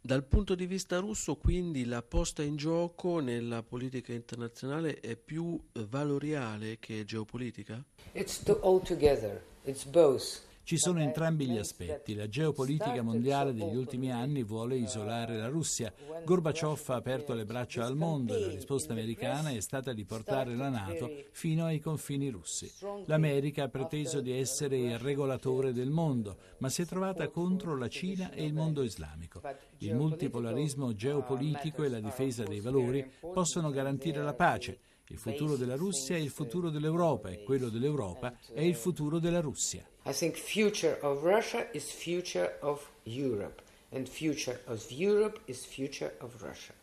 Dal 0.00 0.24
punto 0.24 0.54
di 0.54 0.66
vista 0.66 0.98
russo, 0.98 1.36
quindi, 1.36 1.86
la 1.86 2.02
posta 2.02 2.42
in 2.42 2.56
gioco 2.56 3.20
nella 3.20 3.62
politica 3.62 4.12
internazionale 4.12 5.00
è 5.00 5.16
più 5.16 5.58
valoriale 5.72 6.78
che 6.78 7.06
geopolitica? 7.06 7.82
It's 8.12 8.42
all 8.60 8.82
together. 8.82 9.42
It's 9.64 9.84
both. 9.84 10.47
Ci 10.68 10.76
sono 10.76 11.00
entrambi 11.00 11.46
gli 11.46 11.56
aspetti. 11.56 12.14
La 12.14 12.28
geopolitica 12.28 13.00
mondiale 13.00 13.54
degli 13.54 13.74
ultimi 13.74 14.12
anni 14.12 14.42
vuole 14.42 14.76
isolare 14.76 15.38
la 15.38 15.48
Russia. 15.48 15.90
Gorbaciov 16.26 16.82
ha 16.88 16.96
aperto 16.96 17.32
le 17.32 17.46
braccia 17.46 17.86
al 17.86 17.96
mondo 17.96 18.36
e 18.36 18.40
la 18.40 18.48
risposta 18.48 18.92
americana 18.92 19.48
è 19.48 19.60
stata 19.60 19.94
di 19.94 20.04
portare 20.04 20.54
la 20.54 20.68
Nato 20.68 21.10
fino 21.32 21.64
ai 21.64 21.80
confini 21.80 22.28
russi. 22.28 22.70
L'America 23.06 23.62
ha 23.62 23.68
preteso 23.70 24.20
di 24.20 24.32
essere 24.32 24.76
il 24.76 24.98
regolatore 24.98 25.72
del 25.72 25.88
mondo, 25.88 26.36
ma 26.58 26.68
si 26.68 26.82
è 26.82 26.84
trovata 26.84 27.28
contro 27.28 27.74
la 27.74 27.88
Cina 27.88 28.30
e 28.30 28.44
il 28.44 28.52
mondo 28.52 28.82
islamico. 28.82 29.40
Il 29.78 29.94
multipolarismo 29.94 30.92
geopolitico 30.92 31.82
e 31.82 31.88
la 31.88 32.00
difesa 32.00 32.42
dei 32.42 32.60
valori 32.60 33.10
possono 33.20 33.70
garantire 33.70 34.22
la 34.22 34.34
pace. 34.34 34.80
Il 35.10 35.16
futuro 35.18 35.56
della 35.56 35.74
Russia 35.74 36.16
è 36.16 36.18
il 36.18 36.28
futuro 36.28 36.68
dell'Europa 36.68 37.30
e 37.30 37.42
quello 37.42 37.70
dell'Europa 37.70 38.34
è 38.52 38.60
il 38.60 38.74
futuro 38.74 39.18
della 39.18 39.40
Russia. 39.40 39.82
I 40.04 40.12
think 40.12 40.36
future 40.36 40.98
of 41.00 41.22
Russia 41.22 41.66
is 41.72 41.90
future 41.90 42.58
of 42.60 42.86
Europe 43.04 43.62
and 43.92 44.06
future 44.06 44.60
of 44.66 44.84
Europe 44.90 45.40
is 45.46 45.64
future 45.64 46.14
of 46.18 46.38
Russia. 46.42 46.74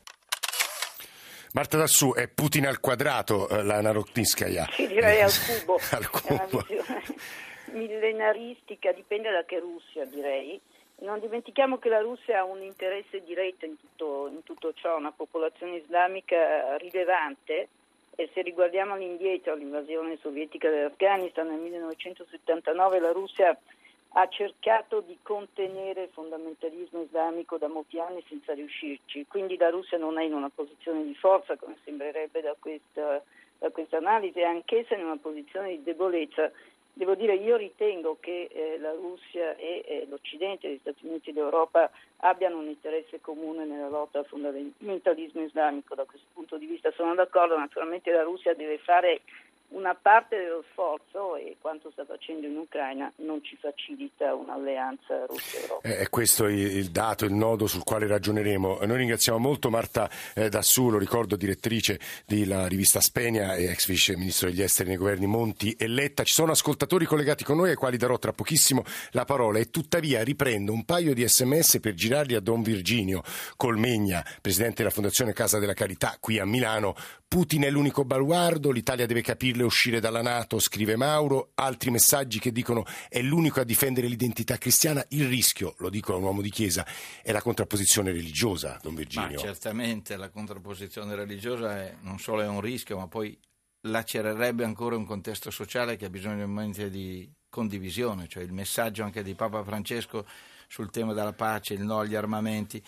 Marta 1.54 1.78
Dassù, 1.78 2.14
è 2.16 2.28
Putin 2.28 2.66
al 2.66 2.80
quadrato 2.80 3.48
eh, 3.48 3.62
la 3.62 3.80
Narodniskaya? 3.80 4.70
Sì, 4.72 4.88
direi 4.88 5.22
al 5.22 5.32
cubo. 5.32 5.80
al 5.92 6.10
cubo. 6.10 6.66
Millenaristica, 7.74 8.92
dipende 8.92 9.30
da 9.30 9.46
che 9.46 9.60
Russia 9.60 10.04
direi. 10.06 10.60
Non 11.02 11.20
dimentichiamo 11.20 11.78
che 11.78 11.90
la 11.90 12.00
Russia 12.00 12.40
ha 12.40 12.44
un 12.44 12.64
interesse 12.64 13.24
diretto 13.24 13.66
in 13.66 13.78
tutto, 13.80 14.28
in 14.32 14.42
tutto 14.42 14.74
ciò, 14.74 14.98
una 14.98 15.12
popolazione 15.12 15.78
islamica 15.78 16.76
rilevante 16.78 17.70
e 18.16 18.30
se 18.34 18.42
riguardiamo 18.42 18.94
all'indietro 18.94 19.54
all'invasione 19.54 20.18
sovietica 20.22 20.70
dell'Afghanistan 20.70 21.48
nel 21.48 21.60
1979 21.60 23.00
la 23.00 23.12
Russia 23.12 23.58
ha 24.18 24.28
cercato 24.30 25.02
di 25.02 25.18
contenere 25.22 26.04
il 26.04 26.10
fondamentalismo 26.10 27.02
islamico 27.02 27.58
da 27.58 27.68
molti 27.68 28.00
anni 28.00 28.24
senza 28.30 28.54
riuscirci, 28.54 29.26
quindi 29.28 29.58
la 29.58 29.70
Russia 29.70 29.98
non 29.98 30.18
è 30.18 30.24
in 30.24 30.34
una 30.34 30.50
posizione 30.50 31.04
di 31.04 31.14
forza 31.16 31.58
come 31.58 31.76
sembrerebbe 31.84 32.42
da 32.42 32.56
questa, 32.58 33.22
da 33.60 33.70
questa 33.72 33.98
analisi, 33.98 34.40
è 34.40 34.46
anch'essa 34.46 34.96
in 34.96 35.04
una 35.04 35.18
posizione 35.18 35.70
di 35.70 35.84
debolezza 35.84 36.50
Devo 36.98 37.14
dire, 37.16 37.36
io 37.36 37.58
ritengo 37.58 38.16
che 38.22 38.48
eh, 38.50 38.78
la 38.80 38.94
Russia 38.94 39.58
e 39.58 39.84
eh, 39.86 40.06
l'Occidente, 40.08 40.70
gli 40.72 40.78
Stati 40.80 41.06
Uniti 41.06 41.34
d'Europa 41.34 41.92
abbiano 42.20 42.60
un 42.60 42.70
interesse 42.70 43.20
comune 43.20 43.66
nella 43.66 43.90
lotta 43.90 44.20
al 44.20 44.26
fondamentalismo 44.26 45.42
islamico. 45.42 45.94
Da 45.94 46.06
questo 46.06 46.28
punto 46.32 46.58
di 46.58 46.66
vista 46.66 46.92
sono 46.92 47.14
d'accordo, 47.14 47.58
naturalmente 47.58 48.12
la 48.12 48.24
Russia 48.24 48.54
deve 48.54 48.78
fare 48.78 49.24
una 49.70 49.96
parte 49.96 50.38
dello 50.38 50.64
sforzo 50.72 51.36
e 51.36 51.58
quanto 51.60 51.92
sta 51.92 52.06
facendo 52.06 52.48
in 52.48 52.58
Ucraina 52.58 53.12
non 53.18 53.44
ci 53.44 53.58
facilita 53.60 54.34
un'alleanza 54.34 55.26
Russia-Europa. 55.26 55.88
Eh, 55.88 55.98
è 55.98 56.10
questo 56.10 56.48
il, 56.48 56.90
dato, 56.92 57.26
il 57.26 57.34
nodo 57.34 57.68
sul 57.68 57.84
quale 57.84 58.08
ragioneremo. 58.08 58.80
Noi 58.84 58.98
ringraziamo 58.98 59.38
molto 59.38 59.70
Marta 59.70 60.10
eh, 60.34 60.50
Dassù, 60.50 60.90
lo 60.90 60.98
ricordo, 60.98 61.36
direttrice 61.36 62.00
della 62.26 62.68
rivista 62.68 63.02
Spegna 63.02 63.56
e 63.56 63.66
ex 63.66 63.88
vice 63.88 64.16
ministro 64.16 64.50
degli 64.50 64.62
esteri 64.62 64.90
nei 64.90 64.98
governi 64.98 65.26
Monti 65.26 65.74
e 65.74 65.88
Letta. 65.88 66.24
Ci 66.24 66.34
sono 66.34 66.52
ascoltatori 66.52 67.06
collegati 67.06 67.44
con 67.44 67.58
noi 67.58 67.70
ai 67.70 67.76
quali 67.76 67.98
darò 67.98 68.18
tra 68.18 68.34
pochissimo 68.34 68.84
la 69.12 69.26
parola 69.26 69.60
e 69.60 69.70
tuttavia 69.70 70.24
riprendo 70.24 70.72
un 70.72 70.86
paio 70.86 71.14
di 71.14 71.28
sms 71.28 71.80
per 71.80 71.94
girarli 71.94 72.36
a 72.36 72.40
Don 72.40 72.62
Virginio 72.62 73.24
Colmegna, 73.56 74.24
presidente 74.42 74.78
della 74.78 74.90
Fondazione 74.90 75.34
Casa 75.34 75.60
della 75.60 75.74
Carità 75.74 76.18
qui 76.20 76.40
a 76.40 76.46
Milano. 76.46 76.96
Putin 77.28 77.64
è 77.64 77.70
l'unico 77.70 78.06
baluardo, 78.06 78.72
l'Italia 78.72 79.06
deve 79.06 79.22
capirlo 79.22 79.55
e 79.64 79.66
uscire 79.66 80.00
dalla 80.00 80.22
Nato, 80.22 80.60
scrive 80.60 80.96
Mauro, 80.96 81.52
altri 81.56 81.92
messaggi 81.92 82.40
che 82.40 82.52
dicono 82.52 82.86
è 83.10 83.22
l'unico 83.22 83.60
a 83.60 83.64
difendere 83.64 84.08
l'identità 84.08 84.58
cristiana, 84.58 85.06
il 85.10 85.28
rischio, 85.28 85.76
lo 85.80 85.90
dico 85.90 86.14
a 86.14 86.18
un 86.18 86.24
uomo 86.24 86.42
di 86.42 86.50
chiesa, 86.50 86.86
è 87.22 87.32
la 87.32 87.42
contrapposizione 87.42 88.12
religiosa, 88.12 88.80
Don 88.82 88.96
Virginio. 88.96 89.36
Ma 89.36 89.42
certamente 89.42 90.16
la 90.16 90.30
contrapposizione 90.30 91.16
religiosa 91.16 91.78
è, 91.78 91.96
non 92.02 92.20
solo 92.20 92.42
è 92.42 92.48
un 92.48 92.62
rischio, 92.62 92.98
ma 92.98 93.08
poi 93.08 93.38
lacererebbe 93.82 94.64
ancora 94.64 94.96
un 94.96 95.06
contesto 95.06 95.52
sociale 95.52 95.96
che 95.96 96.06
ha 96.06 96.10
bisogno 96.10 96.46
di 96.90 97.32
condivisione, 97.50 98.28
cioè 98.28 98.44
il 98.44 98.54
messaggio 98.54 99.04
anche 99.04 99.24
di 99.24 99.34
Papa 99.34 99.64
Francesco 99.64 100.26
sul 100.68 100.90
tema 100.90 101.14
della 101.14 101.34
pace, 101.34 101.74
il 101.74 101.84
no 101.84 102.00
agli 102.00 102.16
armamenti 102.16 102.84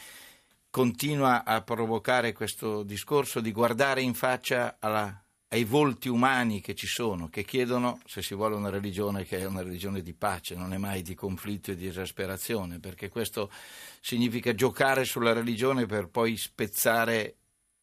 continua 0.70 1.44
a 1.44 1.62
provocare 1.62 2.34
questo 2.34 2.84
discorso 2.84 3.40
di 3.40 3.52
guardare 3.52 4.02
in 4.02 4.14
faccia 4.14 4.78
alla, 4.80 5.24
ai 5.50 5.64
volti 5.64 6.10
umani 6.10 6.60
che 6.60 6.76
ci 6.76 6.88
sono, 6.88 7.30
che 7.30 7.44
chiedono, 7.46 8.02
se 8.06 8.22
si 8.22 8.36
vuole, 8.36 8.56
una 8.56 8.70
religione 8.70 9.24
che 9.24 9.40
è 9.40 9.46
una 9.46 9.62
religione 9.62 10.02
di 10.02 10.14
pace, 10.14 10.56
non 10.56 10.74
è 10.74 10.78
mai 10.78 11.02
di 11.02 11.16
conflitto 11.16 11.72
e 11.72 11.76
di 11.76 11.88
esasperazione, 11.88 12.80
perché 12.80 13.08
questo 13.08 13.50
significa 14.02 14.54
giocare 14.54 15.06
sulla 15.06 15.32
religione 15.32 15.86
per 15.86 16.10
poi 16.10 16.36
spezzare 16.36 17.36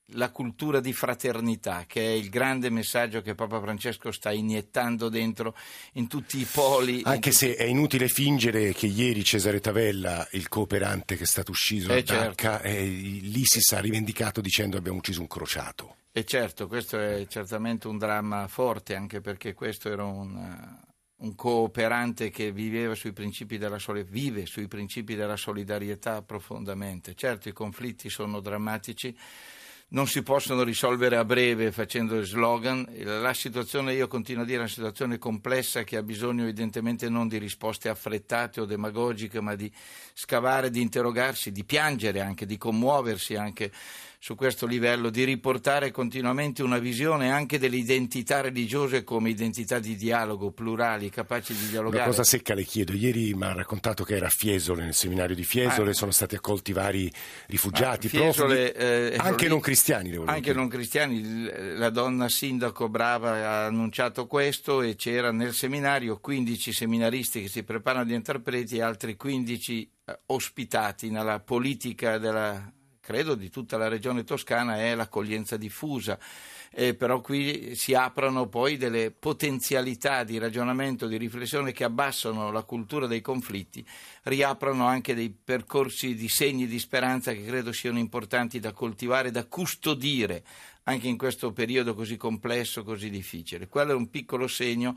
la 0.09 0.31
cultura 0.31 0.81
di 0.81 0.93
fraternità, 0.93 1.85
che 1.87 2.03
è 2.03 2.11
il 2.11 2.29
grande 2.29 2.69
messaggio 2.69 3.23
che 3.23 3.35
Papa 3.35 3.59
Francesco 3.59 4.13
sta 4.13 4.31
iniettando 4.31 5.09
dentro 5.09 5.57
in 5.93 6.07
tutti 6.09 6.39
i 6.39 6.45
poli. 6.45 7.01
Anche 7.05 7.31
tutti... 7.31 7.47
se 7.47 7.57
è 7.57 7.65
inutile 7.65 8.09
fingere 8.09 8.75
che 8.75 8.87
ieri 8.87 9.25
Cesare 9.25 9.61
Tavella, 9.61 10.29
il 10.33 10.49
cooperante 10.49 11.17
che 11.17 11.23
è 11.23 11.27
stato 11.27 11.53
ucciso 11.53 11.91
eh 11.91 12.01
a 12.01 12.03
Dacca, 12.03 12.61
certo. 12.61 12.67
eh, 12.67 12.85
l'ISIS 12.85 13.73
ha 13.73 13.81
rivendicato 13.81 14.43
dicendo 14.43 14.77
abbiamo 14.77 14.99
ucciso 14.99 15.23
un 15.23 15.29
crociato. 15.29 15.97
E 16.17 16.25
certo, 16.25 16.69
questo 16.69 16.97
è 16.97 17.27
certamente 17.27 17.89
un 17.89 17.99
dramma 17.99 18.47
forte, 18.47 18.95
anche 18.95 19.21
perché 19.21 19.53
questo 19.53 19.91
era 19.91 20.05
un, 20.05 20.79
un 21.17 21.35
cooperante 21.35 22.31
che 22.31 22.53
viveva 22.53 22.95
sui 22.95 23.13
principi 23.13 23.59
della 23.59 23.79
vive 24.07 24.47
sui 24.47 24.69
principi 24.69 25.17
della 25.17 25.37
solidarietà 25.37 26.23
profondamente. 26.23 27.17
Certo, 27.17 27.49
i 27.49 27.53
conflitti 27.53 28.09
sono 28.11 28.39
drammatici 28.39 29.13
non 29.89 30.09
si 30.09 30.23
possono 30.23 30.63
risolvere 30.63 31.17
a 31.17 31.25
breve 31.25 31.71
facendo 31.71 32.21
slogan. 32.25 32.87
La 33.03 33.35
situazione, 33.35 33.95
io 33.95 34.09
continuo 34.09 34.43
a 34.43 34.45
dire, 34.45 34.57
è 34.57 34.61
una 34.61 34.69
situazione 34.69 35.19
complessa 35.19 35.85
che 35.85 35.97
ha 35.97 36.03
bisogno 36.03 36.43
evidentemente 36.43 37.09
non 37.09 37.29
di 37.29 37.39
risposte 37.39 37.89
affrettate 37.89 38.61
o 38.61 38.65
demagogiche, 38.65 39.41
ma 39.41 39.55
di 39.55 39.71
scavare, 40.13 40.71
di 40.71 40.81
interrogarsi, 40.81 41.53
di 41.53 41.65
piangere 41.65 42.21
anche, 42.21 42.45
di 42.45 42.57
commuoversi 42.57 43.37
anche 43.37 43.71
su 44.25 44.37
questo 44.37 44.65
livello, 44.65 45.11
di 45.11 45.23
riportare 45.23 45.91
continuamente 45.91 46.63
una 46.63 46.79
visione 46.79 47.31
anche 47.31 47.59
delle 47.59 47.77
identità 47.77 48.41
religiose 48.41 49.05
come 49.05 49.29
identità 49.29 49.79
di 49.79 49.97
dialogo, 49.97 50.51
plurali, 50.51 51.11
capaci 51.11 51.53
di 51.55 51.69
dialogare. 51.69 52.05
Una 52.05 52.11
cosa 52.11 52.25
secca 52.25 52.55
le 52.55 52.63
chiedo, 52.63 52.95
ieri 52.95 53.35
mi 53.35 53.45
ha 53.45 53.53
raccontato 53.53 54.03
che 54.03 54.17
era 54.17 54.29
a 54.29 54.31
Fiesole, 54.31 54.83
nel 54.83 54.95
seminario 54.95 55.37
di 55.37 55.45
Fiesole, 55.45 55.91
ah. 55.91 55.93
sono 55.93 56.11
stati 56.11 56.37
accolti 56.37 56.73
vari 56.73 57.13
rifugiati, 57.49 58.07
ah, 58.07 58.09
Fiesole, 58.09 58.73
profughi, 58.73 59.13
eh, 59.13 59.17
anche 59.19 59.47
non 59.47 59.61
cristiani. 59.61 60.15
Anche 60.25 60.41
dire. 60.41 60.55
non 60.55 60.69
cristiani, 60.69 61.77
la 61.77 61.91
donna 61.91 62.31
sindaco 62.31 62.89
brava 62.89 63.47
ha 63.47 63.67
annunciato 63.67 64.27
questo 64.27 64.81
e 64.81 64.97
c'era 64.97 65.33
nel 65.33 65.53
seminario 65.53 66.19
15 66.19 66.73
seminaristi 66.73 67.43
che 67.43 67.49
si 67.49 67.63
preparano 67.63 68.07
di 68.07 68.15
interpreti 68.15 68.79
e 68.79 68.81
altri 68.81 69.17
15 69.17 69.91
eh, 70.07 70.19
ospitati 70.29 71.11
nella 71.11 71.41
politica 71.41 72.17
della 72.17 72.73
credo 73.05 73.35
di 73.35 73.51
tutta 73.51 73.77
la 73.77 73.89
regione 73.89 74.25
toscana 74.25 74.79
è 74.79 74.95
l'accoglienza 74.95 75.59
diffusa. 75.59 76.19
Eh, 76.77 76.95
però 76.95 77.21
qui 77.21 77.77
si 77.77 77.95
aprono 77.95 78.49
poi 78.49 78.77
delle 78.77 79.13
potenzialità 79.13 80.25
di 80.25 80.39
ragionamento, 80.39 81.07
di 81.07 81.17
riflessione 81.17 81.71
che 81.71 81.85
abbassano 81.85 82.51
la 82.51 82.65
cultura 82.65 83.07
dei 83.07 83.21
conflitti, 83.21 83.87
riaprono 84.23 84.87
anche 84.87 85.15
dei 85.15 85.31
percorsi 85.31 86.17
di 86.17 86.29
segni 86.29 86.67
di 86.67 86.81
speranza 86.81 87.33
che 87.33 87.45
credo 87.45 87.71
siano 87.71 87.99
importanti 87.99 88.59
da 88.59 88.73
coltivare, 88.73 89.31
da 89.31 89.45
custodire 89.45 90.43
anche 90.85 91.07
in 91.07 91.17
questo 91.17 91.53
periodo 91.53 91.95
così 91.95 92.17
complesso, 92.17 92.83
così 92.83 93.09
difficile. 93.09 93.69
Quello 93.69 93.93
è 93.93 93.95
un 93.95 94.11
piccolo 94.11 94.49
segno 94.49 94.97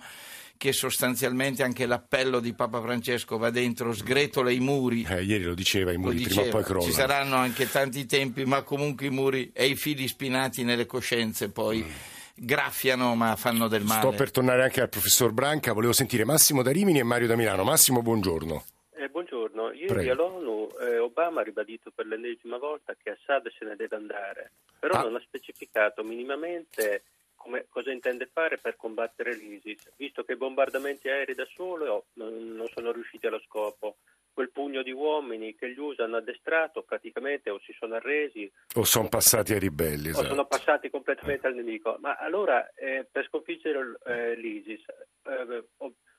che 0.58 0.74
sostanzialmente 0.74 1.64
anche 1.64 1.86
l'appello 1.86 2.40
di 2.40 2.54
Papa 2.54 2.82
Francesco 2.82 3.38
va 3.38 3.50
dentro, 3.50 3.94
sgretola 3.94 4.52
i 4.52 4.60
muri. 4.60 5.06
Eh, 5.10 5.24
ieri 5.24 5.44
lo 5.44 5.54
diceva, 5.54 5.92
i 5.92 5.98
muri 5.98 6.18
diceva, 6.18 6.42
prima 6.42 6.48
o 6.48 6.52
poi 6.52 6.64
crollano. 6.64 6.92
Ci 6.92 6.98
saranno 6.98 7.36
anche 7.36 7.70
tanti 7.70 8.06
tempi, 8.06 8.46
ma 8.46 8.64
comunque 8.64 9.06
i 9.06 9.12
muri 9.12 9.52
e 9.54 9.68
i 9.68 9.76
fili 9.76 10.08
spinati 10.08 10.64
nelle 10.64 10.86
coscienze 10.86 11.50
poi. 11.50 11.84
Mm 11.84 12.16
graffiano 12.40 13.16
ma 13.16 13.36
fanno 13.36 13.68
del 13.68 13.84
male. 13.84 14.02
Sto 14.02 14.12
per 14.12 14.32
tornare 14.32 14.62
anche 14.62 14.82
al 14.82 14.90
professor 14.90 15.32
Branca, 15.32 15.74
volevo 15.74 15.92
sentire 15.92 16.24
Massimo 16.24 16.62
da 16.62 16.72
Rimini 16.72 17.00
e 17.00 17.04
Mario 17.04 17.28
da 17.28 17.36
Milano. 17.36 17.64
Massimo, 17.64 18.02
buongiorno. 18.02 18.64
Eh, 18.96 19.10
buongiorno, 19.10 19.72
ieri 19.72 19.88
Prego. 19.88 20.12
all'ONU 20.12 20.70
eh, 20.82 20.98
Obama 21.00 21.42
ha 21.42 21.44
ribadito 21.44 21.92
per 21.94 22.06
l'ennesima 22.06 22.58
volta 22.58 22.96
che 23.02 23.12
Assad 23.12 23.52
se 23.58 23.66
ne 23.66 23.76
deve 23.76 23.96
andare, 23.96 24.52
però 24.80 25.00
ah. 25.00 25.04
non 25.04 25.16
ha 25.16 25.22
specificato 25.22 26.04
minimamente 26.04 27.04
come, 27.38 27.66
cosa 27.70 27.92
intende 27.92 28.26
fare 28.26 28.58
per 28.58 28.76
combattere 28.76 29.34
l'ISIS, 29.34 29.94
visto 29.96 30.24
che 30.24 30.34
i 30.34 30.38
bombardamenti 30.38 31.08
aerei 31.08 31.36
da 31.36 31.48
solo 31.54 32.08
non, 32.14 32.56
non 32.56 32.68
sono 32.68 32.92
riusciti 32.92 33.28
allo 33.28 33.40
scopo. 33.40 33.98
Quel 34.34 34.52
pugno 34.52 34.84
di 34.84 34.92
uomini 34.92 35.56
che 35.56 35.72
gli 35.72 35.80
USA 35.80 36.04
hanno 36.04 36.18
addestrato 36.18 36.84
praticamente 36.84 37.50
o 37.50 37.60
si 37.60 37.74
sono 37.74 37.96
arresi 37.96 38.52
o 38.76 38.84
sono 38.84 39.08
passati 39.08 39.54
ai 39.54 39.60
ribelli 39.60 40.10
esatto. 40.10 40.26
o 40.26 40.30
sono 40.30 40.46
passati 40.46 40.92
completamente 40.92 41.48
al 41.48 41.56
nemico. 41.56 41.98
Ma 42.00 42.18
allora 42.18 42.72
eh, 42.76 43.08
per 43.12 43.26
sconfiggere 43.26 43.98
eh, 44.06 44.36
l'ISIS 44.36 44.84
eh, 45.24 45.64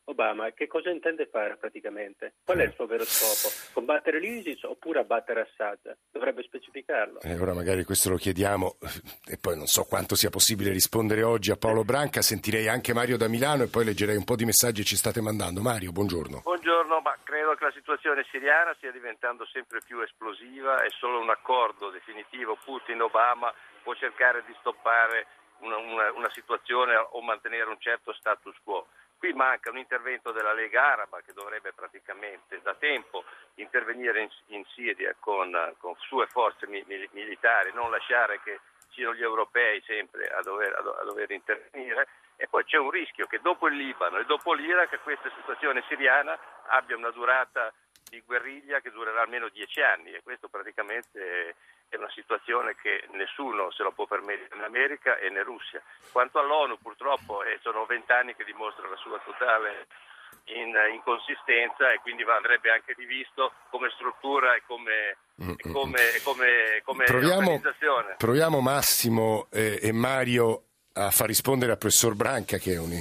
Obama 0.09 0.51
che 0.53 0.67
cosa 0.67 0.91
intende 0.91 1.27
fare 1.27 1.57
praticamente? 1.57 2.35
Qual 2.45 2.59
è 2.59 2.65
il 2.65 2.73
suo 2.73 2.87
vero 2.87 3.05
scopo? 3.05 3.55
Combattere 3.75 4.19
l'ISIS 4.19 4.63
oppure 4.65 5.01
abbattere 5.01 5.43
Assad? 5.43 5.97
Dovrebbe 6.11 6.43
specificarlo. 6.43 7.21
Eh, 7.21 7.39
ora 7.39 7.53
magari 7.53 7.85
questo 7.85 8.09
lo 8.09 8.17
chiediamo 8.17 8.79
e 9.27 9.37
poi 9.39 9.57
non 9.57 9.67
so 9.67 9.85
quanto 9.85 10.17
sia 10.17 10.31
possibile 10.31 10.71
rispondere 10.73 11.23
oggi 11.23 11.51
a 11.51 11.57
Paolo 11.57 11.85
Branca, 11.85 12.23
sentirei 12.23 12.69
anche 12.69 12.95
Mario 12.95 13.19
da 13.19 13.29
Milano 13.29 13.65
e 13.65 13.69
poi 13.69 13.85
leggerei 13.85 14.17
un 14.17 14.25
po' 14.25 14.37
di 14.37 14.47
messaggi 14.47 14.81
che 14.81 14.89
ci 14.89 14.97
state 14.97 15.21
mandando. 15.21 15.61
Mario, 15.61 15.93
buongiorno. 15.93 16.41
Buongiorno, 16.43 17.01
ma 17.01 17.17
credo 17.23 17.55
che 17.55 17.65
la 17.65 17.73
situazione 17.73 18.25
siriana 18.31 18.75
stia 18.77 18.91
diventando 18.91 19.45
sempre 19.47 19.81
più 19.85 20.01
esplosiva 20.01 20.83
e 20.85 20.91
solo 20.99 21.21
un 21.21 21.29
accordo 21.29 21.91
definitivo 21.91 22.57
Putin-Obama 22.65 23.53
può 23.83 23.95
cercare 23.95 24.43
di 24.47 24.55
stoppare 24.61 25.27
una, 25.61 25.77
una, 25.77 26.13
una 26.13 26.31
situazione 26.33 26.95
o 26.97 27.21
mantenere 27.21 27.69
un 27.69 27.79
certo 27.79 28.13
status 28.15 28.57
quo. 28.63 28.87
Qui 29.19 29.33
manca 29.33 29.71
un 29.71 29.79
intervento 29.79 30.31
della 30.31 30.53
Lega 30.53 30.93
Araba 30.93 31.21
che 31.23 31.33
dovrebbe 31.33 31.73
praticamente 31.73 32.61
da 32.63 32.75
tempo 32.75 33.25
intervenire 33.55 34.23
in, 34.23 34.29
in 34.57 34.65
Siria 34.75 35.13
con, 35.19 35.75
con, 35.79 35.97
sue 35.99 36.29
forze 36.29 36.69
mi, 36.69 36.85
militari, 37.11 37.73
non 37.73 37.91
lasciare 37.91 38.41
che 38.45 38.61
siano 38.91 39.15
gli 39.15 39.23
europei 39.23 39.83
sempre 39.85 40.29
a 40.29 40.41
dover, 40.43 40.73
a 40.73 41.05
dover, 41.05 41.33
intervenire. 41.33 42.07
E 42.37 42.47
poi 42.47 42.65
c'è 42.65 42.79
un 42.79 42.91
rischio 42.91 43.27
che 43.27 43.41
dopo 43.41 43.67
il 43.67 43.75
Libano 43.75 44.19
e 44.19 44.25
dopo 44.25 44.53
l'Iraq 44.53 45.03
questa 45.03 45.31
situazione 45.35 45.83
siriana 45.89 46.39
abbia 46.67 46.97
una 46.97 47.11
durata 47.11 47.73
di 48.09 48.23
guerriglia 48.25 48.81
che 48.81 48.93
durerà 48.93 49.23
almeno 49.23 49.49
dieci 49.49 49.83
anni 49.83 50.13
e 50.13 50.23
questo 50.23 50.49
praticamente 50.49 51.49
è 51.49 51.55
una 51.97 52.11
situazione 52.11 52.77
che 52.77 53.07
nessuno 53.13 53.71
se 53.71 53.83
lo 53.83 53.93
può 53.93 54.07
permettere 54.07 54.57
in 54.57 54.63
America 54.63 55.17
e 55.17 55.29
in 55.29 55.43
Russia. 55.43 55.83
Quanto 56.13 56.39
all'ONU 56.39 56.79
purtroppo 56.79 57.43
eh, 57.43 57.59
sono 57.63 57.87
vent'anni 57.87 58.35
che 58.35 58.45
dimostra 58.45 58.89
la 58.89 58.97
sua 58.97 59.19
totale 59.25 59.87
in, 60.45 60.73
inconsistenza 60.93 61.93
e 61.93 62.01
quindi 62.01 62.23
andrebbe 62.23 62.71
anche 62.71 62.95
rivisto 62.97 63.53
come 63.71 63.91
struttura 63.95 64.55
e 64.55 64.63
come, 64.67 65.17
mm, 65.43 65.51
mm, 65.51 65.73
come, 65.73 66.03
mm. 66.03 66.25
come, 66.25 66.83
come 66.85 67.05
proviamo, 67.05 67.37
organizzazione. 67.37 68.15
Proviamo 68.17 68.61
Massimo 68.61 69.49
eh, 69.51 69.79
e 69.83 69.93
Mario 69.93 70.68
a 71.07 71.11
far 71.11 71.29
rispondere 71.29 71.73
al 71.73 71.79
professor 71.79 72.15
Branca, 72.15 72.59
che 72.59 72.75
è 72.75 72.79
un, 72.79 72.93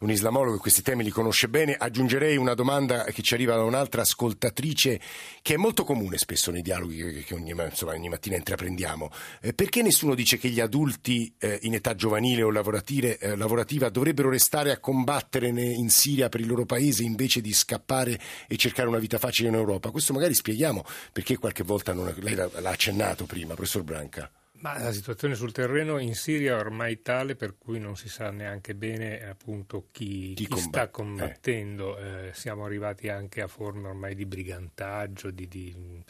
un, 0.00 0.10
islamologo 0.10 0.56
che 0.56 0.62
questi 0.62 0.82
temi 0.82 1.04
li 1.04 1.10
conosce 1.10 1.48
bene. 1.48 1.74
Aggiungerei 1.74 2.36
una 2.36 2.54
domanda 2.54 3.04
che 3.04 3.22
ci 3.22 3.34
arriva 3.34 3.54
da 3.54 3.62
un'altra 3.62 4.02
ascoltatrice, 4.02 5.00
che 5.42 5.54
è 5.54 5.56
molto 5.56 5.84
comune 5.84 6.18
spesso 6.18 6.50
nei 6.50 6.62
dialoghi 6.62 6.96
che, 6.96 7.24
che 7.24 7.34
ogni, 7.34 7.50
insomma, 7.50 7.92
ogni, 7.92 8.08
mattina 8.08 8.36
intraprendiamo. 8.36 9.10
Eh, 9.40 9.52
perché 9.52 9.82
nessuno 9.82 10.14
dice 10.14 10.38
che 10.38 10.48
gli 10.48 10.60
adulti 10.60 11.32
eh, 11.38 11.60
in 11.62 11.74
età 11.74 11.94
giovanile 11.94 12.42
o 12.42 12.52
eh, 12.52 13.36
lavorativa 13.36 13.88
dovrebbero 13.88 14.28
restare 14.28 14.72
a 14.72 14.78
combattere 14.78 15.48
in 15.48 15.88
Siria 15.88 16.28
per 16.28 16.40
il 16.40 16.48
loro 16.48 16.66
paese 16.66 17.04
invece 17.04 17.40
di 17.40 17.52
scappare 17.52 18.18
e 18.48 18.56
cercare 18.56 18.88
una 18.88 18.98
vita 18.98 19.18
facile 19.18 19.48
in 19.48 19.54
Europa? 19.54 19.90
Questo 19.90 20.12
magari 20.12 20.34
spieghiamo 20.34 20.84
perché 21.12 21.36
qualche 21.36 21.62
volta 21.62 21.92
non, 21.92 22.12
lei 22.18 22.34
l'ha 22.34 22.50
accennato 22.64 23.24
prima, 23.24 23.54
professor 23.54 23.82
Branca. 23.82 24.30
Ma 24.60 24.78
la 24.78 24.92
situazione 24.92 25.34
sul 25.34 25.52
terreno 25.52 25.98
in 25.98 26.14
Siria 26.14 26.56
è 26.56 26.58
ormai 26.58 27.02
tale 27.02 27.36
per 27.36 27.56
cui 27.58 27.78
non 27.78 27.96
si 27.96 28.08
sa 28.08 28.30
neanche 28.30 28.74
bene 28.74 29.26
appunto 29.28 29.88
chi, 29.92 30.32
chi, 30.34 30.46
chi 30.46 30.58
sta 30.58 30.88
combattendo. 30.88 31.98
Eh. 31.98 32.28
Eh, 32.28 32.34
siamo 32.34 32.64
arrivati 32.64 33.08
anche 33.08 33.42
a 33.42 33.48
forme 33.48 33.88
ormai 33.88 34.14
di 34.14 34.24
brigantaggio, 34.24 35.30
di, 35.30 35.46
di 35.46 36.02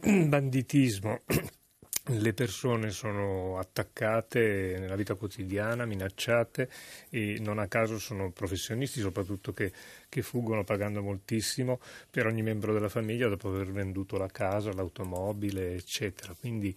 banditismo. 0.26 1.20
Le 2.06 2.32
persone 2.32 2.90
sono 2.90 3.58
attaccate 3.58 4.76
nella 4.76 4.96
vita 4.96 5.14
quotidiana, 5.14 5.86
minacciate 5.86 6.68
e 7.10 7.38
non 7.38 7.60
a 7.60 7.68
caso 7.68 8.00
sono 8.00 8.32
professionisti 8.32 8.98
soprattutto 8.98 9.52
che, 9.52 9.70
che, 10.08 10.22
fuggono 10.22 10.64
pagando 10.64 11.00
moltissimo 11.00 11.78
per 12.10 12.26
ogni 12.26 12.42
membro 12.42 12.72
della 12.72 12.88
famiglia 12.88 13.28
dopo 13.28 13.50
aver 13.50 13.70
venduto 13.70 14.16
la 14.16 14.26
casa, 14.26 14.72
l'automobile, 14.72 15.74
eccetera. 15.74 16.34
Quindi 16.34 16.74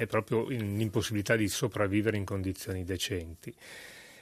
è 0.00 0.06
proprio 0.06 0.48
l'impossibilità 0.48 1.36
di 1.36 1.46
sopravvivere 1.46 2.16
in 2.16 2.24
condizioni 2.24 2.84
decenti. 2.84 3.54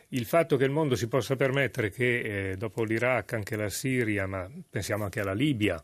Il 0.09 0.25
fatto 0.25 0.57
che 0.57 0.65
il 0.65 0.73
mondo 0.73 0.97
si 0.97 1.07
possa 1.07 1.37
permettere 1.37 1.91
che 1.91 2.51
eh, 2.51 2.57
dopo 2.57 2.83
l'Iraq 2.83 3.35
anche 3.35 3.55
la 3.55 3.69
Siria, 3.69 4.27
ma 4.27 4.51
pensiamo 4.69 5.05
anche 5.05 5.21
alla 5.21 5.35
Libia, 5.35 5.81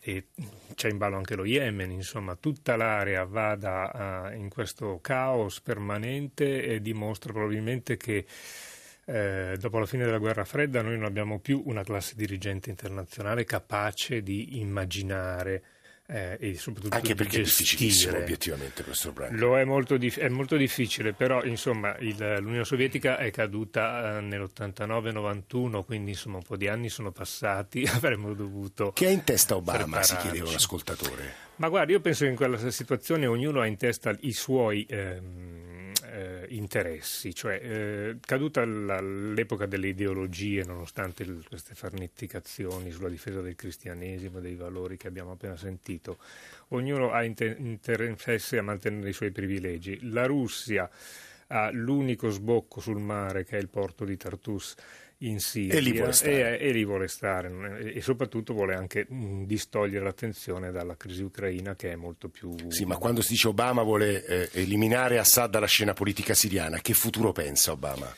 e 0.00 0.28
c'è 0.74 0.88
in 0.88 0.96
ballo 0.96 1.16
anche 1.16 1.34
lo 1.34 1.44
Yemen, 1.44 1.90
insomma 1.90 2.36
tutta 2.36 2.76
l'area 2.76 3.24
vada 3.24 4.30
uh, 4.30 4.34
in 4.34 4.48
questo 4.48 5.00
caos 5.02 5.60
permanente 5.60 6.62
e 6.62 6.80
dimostra 6.80 7.32
probabilmente 7.32 7.98
che 7.98 8.24
eh, 9.04 9.56
dopo 9.58 9.78
la 9.78 9.86
fine 9.86 10.06
della 10.06 10.16
guerra 10.16 10.46
fredda 10.46 10.80
noi 10.80 10.96
non 10.96 11.04
abbiamo 11.04 11.38
più 11.38 11.62
una 11.66 11.82
classe 11.82 12.14
dirigente 12.16 12.70
internazionale 12.70 13.44
capace 13.44 14.22
di 14.22 14.58
immaginare 14.60 15.62
eh, 16.06 16.36
e 16.38 16.54
soprattutto 16.56 16.94
anche 16.94 17.14
perché 17.14 17.38
è 17.38 17.42
difficilissimo 17.42 18.18
obiettivamente 18.18 18.84
questo 18.84 19.12
brand 19.12 19.38
lo 19.38 19.58
è 19.58 19.64
molto, 19.64 19.96
dif- 19.96 20.18
è 20.18 20.28
molto 20.28 20.56
difficile 20.56 21.14
però 21.14 21.42
insomma 21.44 21.96
il, 21.98 22.16
l'Unione 22.40 22.64
Sovietica 22.64 23.16
è 23.16 23.30
caduta 23.30 24.18
eh, 24.18 24.20
nell'89-91 24.20 25.84
quindi 25.84 26.10
insomma 26.10 26.36
un 26.36 26.42
po' 26.42 26.56
di 26.56 26.68
anni 26.68 26.90
sono 26.90 27.10
passati 27.10 27.84
avremmo 27.90 28.34
dovuto 28.34 28.92
che 28.92 29.06
ha 29.06 29.10
in 29.10 29.24
testa 29.24 29.56
Obama 29.56 30.02
si 30.02 30.16
chiedeva 30.16 30.48
un 30.48 30.54
ascoltatore 30.54 31.42
ma 31.56 31.68
guarda 31.68 31.92
io 31.92 32.00
penso 32.00 32.24
che 32.24 32.30
in 32.30 32.36
quella 32.36 32.70
situazione 32.70 33.26
ognuno 33.26 33.60
ha 33.60 33.66
in 33.66 33.76
testa 33.76 34.14
i 34.20 34.32
suoi 34.32 34.86
ehm, 34.88 35.64
eh, 35.68 35.73
interessi, 36.56 37.34
cioè 37.34 37.60
eh, 37.62 38.16
caduta 38.20 38.64
l'epoca 38.64 39.66
delle 39.66 39.88
ideologie, 39.88 40.64
nonostante 40.64 41.22
il, 41.22 41.44
queste 41.48 41.74
farneticazioni 41.74 42.90
sulla 42.90 43.08
difesa 43.08 43.40
del 43.40 43.56
cristianesimo, 43.56 44.40
dei 44.40 44.54
valori 44.54 44.96
che 44.96 45.08
abbiamo 45.08 45.32
appena 45.32 45.56
sentito, 45.56 46.18
ognuno 46.68 47.10
ha 47.12 47.22
inter- 47.24 47.58
interesse 47.58 48.58
a 48.58 48.62
mantenere 48.62 49.08
i 49.08 49.12
suoi 49.12 49.30
privilegi. 49.30 50.10
La 50.10 50.26
Russia 50.26 50.88
ha 51.48 51.70
l'unico 51.70 52.30
sbocco 52.30 52.80
sul 52.80 53.00
mare 53.00 53.44
che 53.44 53.56
è 53.56 53.60
il 53.60 53.68
porto 53.68 54.04
di 54.04 54.16
Tartus 54.16 54.74
in 55.18 55.38
Siria 55.38 55.74
e 55.74 55.80
lì 55.80 55.92
vuole 55.92 56.12
stare, 56.12 56.58
e, 56.58 56.68
e, 56.68 56.72
lì 56.72 56.84
vuole 56.84 57.08
stare. 57.08 57.92
e, 57.94 58.00
soprattutto 58.00 58.52
vuole 58.52 58.74
anche 58.74 59.06
mh, 59.08 59.44
distogliere 59.44 60.04
l'attenzione 60.04 60.70
dalla 60.70 60.96
crisi 60.96 61.22
ucraina 61.22 61.74
che 61.76 61.92
è 61.92 61.96
molto 61.96 62.28
più... 62.28 62.54
Sì, 62.68 62.84
ma 62.84 62.96
quando 62.96 63.22
si 63.22 63.32
dice 63.32 63.48
Obama 63.48 63.82
vuole 63.82 64.24
eh, 64.24 64.50
eliminare 64.52 65.18
Assad 65.18 65.50
dalla 65.50 65.66
scena 65.66 65.92
politica 65.92 66.34
siriana, 66.34 66.80
che 66.80 66.94
futuro 66.94 67.32
pensa 67.32 67.72
Obama? 67.72 68.14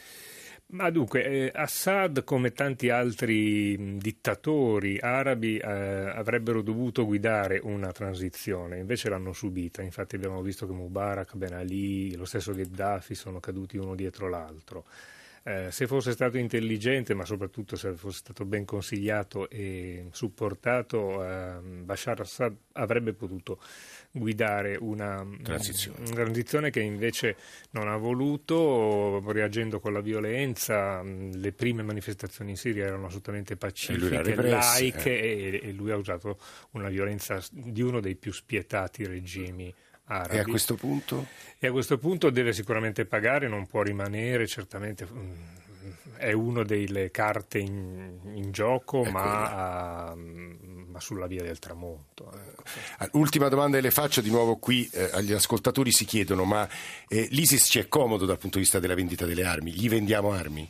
Ma 0.69 0.91
dunque, 0.91 1.25
eh, 1.25 1.53
Assad, 1.55 2.25
come 2.25 2.53
tanti 2.53 2.89
altri 2.91 3.79
mh, 3.79 3.99
dittatori 3.99 4.99
arabi, 4.99 5.59
eh, 5.59 5.65
avrebbero 5.69 6.61
dovuto 6.61 7.05
guidare 7.07 7.61
una 7.63 7.93
transizione, 7.93 8.79
invece 8.79 9.09
l'hanno 9.09 9.33
subita. 9.33 9.81
Infatti 9.83 10.17
abbiamo 10.17 10.43
visto 10.43 10.67
che 10.67 10.73
Mubarak, 10.73 11.37
Ben 11.37 11.53
Ali, 11.55 12.17
lo 12.17 12.25
stesso 12.25 12.53
Gheddafi 12.53 13.15
sono 13.15 13.39
caduti 13.39 13.77
uno 13.77 13.95
dietro 13.95 14.29
l'altro. 14.29 14.87
Eh, 15.45 15.71
se 15.71 15.87
fosse 15.87 16.11
stato 16.11 16.37
intelligente, 16.39 17.15
ma 17.15 17.25
soprattutto 17.25 17.77
se 17.77 17.95
fosse 17.95 18.19
stato 18.19 18.45
ben 18.45 18.65
consigliato 18.65 19.49
e 19.49 20.09
supportato, 20.11 21.23
eh, 21.25 21.61
Bashar 21.85 22.19
Assad 22.21 22.57
avrebbe 22.73 23.13
potuto 23.13 23.61
guidare 24.19 24.77
una 24.81 25.27
transizione. 25.43 25.99
una 25.99 26.15
transizione. 26.15 26.71
che 26.71 26.81
invece 26.81 27.37
non 27.71 27.89
ha 27.89 27.97
voluto, 27.97 29.23
reagendo 29.31 29.81
con 29.81 29.93
la 29.93 30.01
violenza. 30.01 31.03
Le 31.03 31.53
prime 31.53 31.83
manifestazioni 31.83 32.51
in 32.51 32.57
Siria 32.57 32.87
erano 32.87 33.07
assolutamente 33.07 33.57
pacifiche, 33.57 34.35
laiche, 34.35 35.21
eh. 35.21 35.61
e, 35.63 35.69
e 35.69 35.73
lui 35.73 35.91
ha 35.91 35.97
usato 35.97 36.39
una 36.73 36.89
violenza 36.89 37.43
di 37.51 37.83
uno 37.83 38.01
dei 38.01 38.17
più 38.17 38.33
spietati 38.33 39.07
regimi 39.07 39.73
arabi. 40.07 40.37
E 40.37 40.41
a 40.41 40.45
questo 40.45 40.75
punto? 40.75 41.27
E 41.59 41.67
a 41.67 41.71
questo 41.71 41.99
punto 41.99 42.31
deve 42.31 42.53
sicuramente 42.53 43.05
pagare, 43.07 43.49
non 43.49 43.67
può 43.67 43.83
rimanere, 43.83 44.47
certamente 44.47 45.07
mm, 45.07 45.33
è 46.17 46.33
una 46.33 46.63
delle 46.63 47.11
carte 47.11 47.59
in, 47.59 48.19
in 48.35 48.51
gioco, 48.51 49.05
ma, 49.05 50.13
uh, 50.13 50.19
ma, 50.89 51.01
sulla 51.01 51.27
via 51.27 51.43
del 51.43 51.59
tramonto. 51.59 52.33
Eh. 52.33 53.09
Ultima 53.13 53.49
domanda 53.49 53.81
le 53.81 53.91
faccio 53.91 54.21
di 54.21 54.31
nuovo 54.31 54.57
qui 54.57 54.89
eh, 54.93 55.11
agli 55.13 55.33
ascoltatori 55.33 55.93
si 55.93 56.05
chiedono, 56.05 56.45
ma 56.45 56.69
eh, 57.09 57.29
l'ISIS 57.31 57.67
ci 57.67 57.79
è 57.79 57.89
comodo 57.89 58.27
dal 58.27 58.39
punto 58.39 58.57
di 58.57 58.65
vista 58.65 58.79
della 58.79 58.95
vendita 58.95 59.27
delle 59.27 59.45
armi? 59.45 59.73
Gli 59.73 59.89
vendiamo 59.89 60.33
armi? 60.33 60.69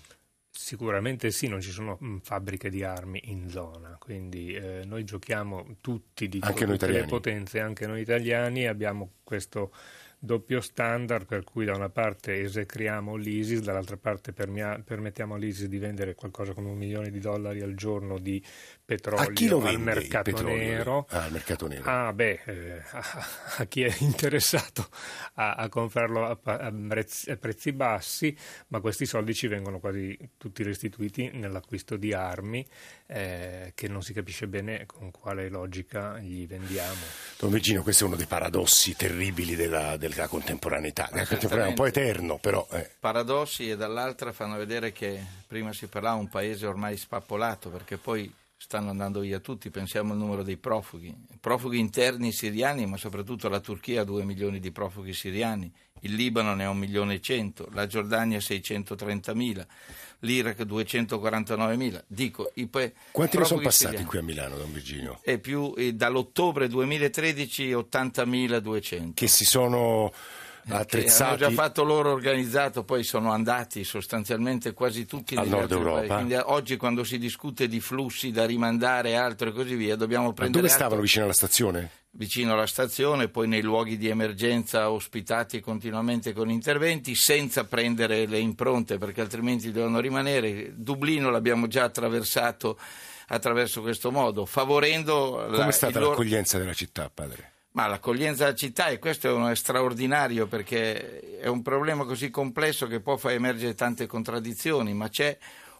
Sicuramente 0.50 1.30
sì, 1.30 1.46
non 1.46 1.60
ci 1.60 1.70
sono 1.70 1.96
mh, 2.00 2.18
fabbriche 2.22 2.70
di 2.70 2.82
armi 2.82 3.20
in 3.26 3.48
zona, 3.48 3.96
quindi 4.00 4.52
eh, 4.52 4.82
noi 4.84 5.04
giochiamo 5.04 5.76
tutti 5.80 6.28
di 6.28 6.40
anche 6.42 6.66
tutte 6.66 6.88
le 6.88 7.04
potenze, 7.04 7.60
anche 7.60 7.86
noi 7.86 8.00
italiani 8.00 8.66
abbiamo 8.66 9.10
questo 9.22 9.70
doppio 10.18 10.60
standard 10.60 11.26
per 11.26 11.44
cui 11.44 11.64
da 11.64 11.74
una 11.74 11.88
parte 11.88 12.40
esecriamo 12.40 13.16
l'ISIS, 13.16 13.60
dall'altra 13.60 13.96
parte 13.96 14.32
permia- 14.32 14.80
permettiamo 14.82 15.34
all'ISIS 15.34 15.66
di 15.66 15.78
vendere 15.78 16.14
qualcosa 16.14 16.52
come 16.52 16.70
un 16.70 16.76
milione 16.76 17.10
di 17.10 17.20
dollari 17.20 17.60
al 17.60 17.74
giorno 17.74 18.18
di 18.18 18.42
petrolio 18.84 19.62
al 19.62 19.80
mercato 19.80 20.42
nero. 20.42 21.06
Ah, 21.10 21.24
al 21.24 21.32
mercato 21.32 21.66
nero. 21.66 21.84
Ah, 21.84 22.12
beh, 22.12 22.40
eh, 22.44 22.82
a, 22.90 23.26
a, 23.58 23.64
chi 23.66 23.82
è 23.82 23.94
interessato 23.98 24.88
a, 25.34 25.54
a 25.54 25.68
comprarlo 25.68 26.24
a, 26.24 26.38
a, 26.42 26.72
prezzi, 26.72 27.30
a, 27.30 27.36
prezzi, 27.36 27.72
bassi, 27.72 28.36
ma 28.68 28.80
questi 28.80 29.06
soldi 29.06 29.34
ci 29.34 29.48
vengono 29.48 29.80
quasi 29.80 30.16
tutti 30.36 30.62
restituiti 30.62 31.30
nell'acquisto 31.32 31.96
di 31.96 32.12
armi 32.12 32.66
eh, 33.06 33.72
che 33.74 33.88
non 33.88 34.02
si 34.02 34.12
capisce 34.12 34.46
bene 34.46 34.86
con 34.86 35.10
quale 35.10 35.48
logica 35.48 36.18
gli 36.18 36.46
vendiamo. 36.46 37.00
Don 37.38 37.50
Virginio, 37.50 37.82
questo 37.82 38.04
è 38.04 38.06
uno 38.06 38.16
dei 38.16 38.26
paradossi 38.26 38.94
terribili 38.96 39.56
della, 39.56 39.96
della 39.96 40.05
contemporaneità, 40.28 41.08
della 41.10 41.26
contemporaneità 41.26 41.68
un 41.68 41.74
po' 41.74 41.86
eterno, 41.86 42.38
però... 42.38 42.66
Eh. 42.72 42.90
Paradossi 42.98 43.70
e 43.70 43.76
dall'altra 43.76 44.32
fanno 44.32 44.56
vedere 44.56 44.92
che 44.92 45.24
prima 45.46 45.72
si 45.72 45.86
parlava 45.86 46.16
di 46.16 46.22
un 46.22 46.28
paese 46.28 46.66
ormai 46.66 46.96
spappolato, 46.96 47.68
perché 47.70 47.96
poi 47.96 48.32
stanno 48.56 48.90
andando 48.90 49.20
via 49.20 49.38
tutti, 49.38 49.70
pensiamo 49.70 50.12
al 50.12 50.18
numero 50.18 50.42
dei 50.42 50.56
profughi, 50.56 51.14
profughi 51.40 51.78
interni 51.78 52.32
siriani, 52.32 52.86
ma 52.86 52.96
soprattutto 52.96 53.48
la 53.48 53.60
Turchia 53.60 54.00
ha 54.00 54.04
2 54.04 54.24
milioni 54.24 54.58
di 54.58 54.72
profughi 54.72 55.12
siriani, 55.12 55.70
il 56.00 56.14
Libano 56.14 56.54
ne 56.54 56.64
ha 56.64 56.70
1 56.70 56.78
milione 56.78 57.14
e 57.14 57.20
100, 57.20 57.68
la 57.72 57.86
Giordania 57.86 58.40
630 58.40 59.34
mila, 59.34 59.66
l'Iraq 60.20 60.62
249 60.62 61.76
mila. 61.76 62.02
Dico, 62.06 62.50
i 62.54 62.66
pe- 62.66 62.94
Quanti 63.10 63.38
ne 63.38 63.44
sono 63.44 63.60
passati 63.60 63.90
siriani, 63.90 64.06
qui 64.06 64.18
a 64.18 64.22
Milano, 64.22 64.56
Don 64.56 64.72
Virginio? 64.72 65.20
E 65.22 65.38
più, 65.38 65.74
e 65.76 65.92
dall'ottobre 65.92 66.68
2013 66.68 67.72
80.200. 67.72 69.14
Che 69.14 69.28
si 69.28 69.44
sono 69.44 70.12
attrezzati. 70.68 71.44
Hanno 71.44 71.54
già 71.54 71.62
fatto 71.62 71.84
loro 71.84 72.12
organizzato, 72.12 72.84
poi 72.84 73.04
sono 73.04 73.30
andati 73.30 73.84
sostanzialmente 73.84 74.72
quasi 74.72 75.06
tutti 75.06 75.36
al 75.36 75.48
nord 75.48 75.70
Europa. 75.70 76.14
Quindi 76.14 76.34
oggi 76.34 76.76
quando 76.76 77.04
si 77.04 77.18
discute 77.18 77.68
di 77.68 77.80
flussi 77.80 78.30
da 78.30 78.44
rimandare 78.44 79.10
e 79.10 79.14
altro 79.14 79.48
e 79.48 79.52
così 79.52 79.74
via, 79.74 79.96
dobbiamo 79.96 80.32
prendere. 80.32 80.62
Ma 80.62 80.68
dove 80.68 80.80
stavano 80.80 81.00
vicino 81.00 81.24
alla 81.24 81.32
stazione? 81.32 81.90
Vicino 82.10 82.54
alla 82.54 82.66
stazione, 82.66 83.28
poi 83.28 83.46
nei 83.46 83.60
luoghi 83.60 83.98
di 83.98 84.08
emergenza 84.08 84.90
ospitati 84.90 85.60
continuamente 85.60 86.32
con 86.32 86.50
interventi, 86.50 87.14
senza 87.14 87.64
prendere 87.64 88.26
le 88.26 88.38
impronte 88.38 88.96
perché 88.96 89.20
altrimenti 89.20 89.70
devono 89.70 90.00
rimanere. 90.00 90.72
Dublino 90.74 91.28
l'abbiamo 91.28 91.66
già 91.66 91.84
attraversato 91.84 92.78
attraverso 93.28 93.82
questo 93.82 94.10
modo, 94.10 94.46
favorendo. 94.46 95.42
Come 95.44 95.56
la, 95.58 95.66
è 95.68 95.72
stata 95.72 95.98
loro... 95.98 96.10
l'accoglienza 96.12 96.58
della 96.58 96.72
città, 96.72 97.10
padre? 97.12 97.52
Ma 97.76 97.86
l'accoglienza 97.86 98.44
della 98.44 98.56
città, 98.56 98.86
e 98.86 98.98
questo 98.98 99.28
è, 99.28 99.32
uno, 99.32 99.54
straordinario 99.54 100.46
perché 100.46 101.38
è 101.38 101.46
un 101.46 101.60
problema 101.60 102.06
così 102.06 102.30
complesso 102.30 102.86
che 102.86 103.00
può 103.00 103.18
far 103.18 103.32
emergere 103.32 103.74
tante 103.74 104.06
contraddizioni, 104.06 104.94
ma 104.94 105.10
c'è 105.10 105.36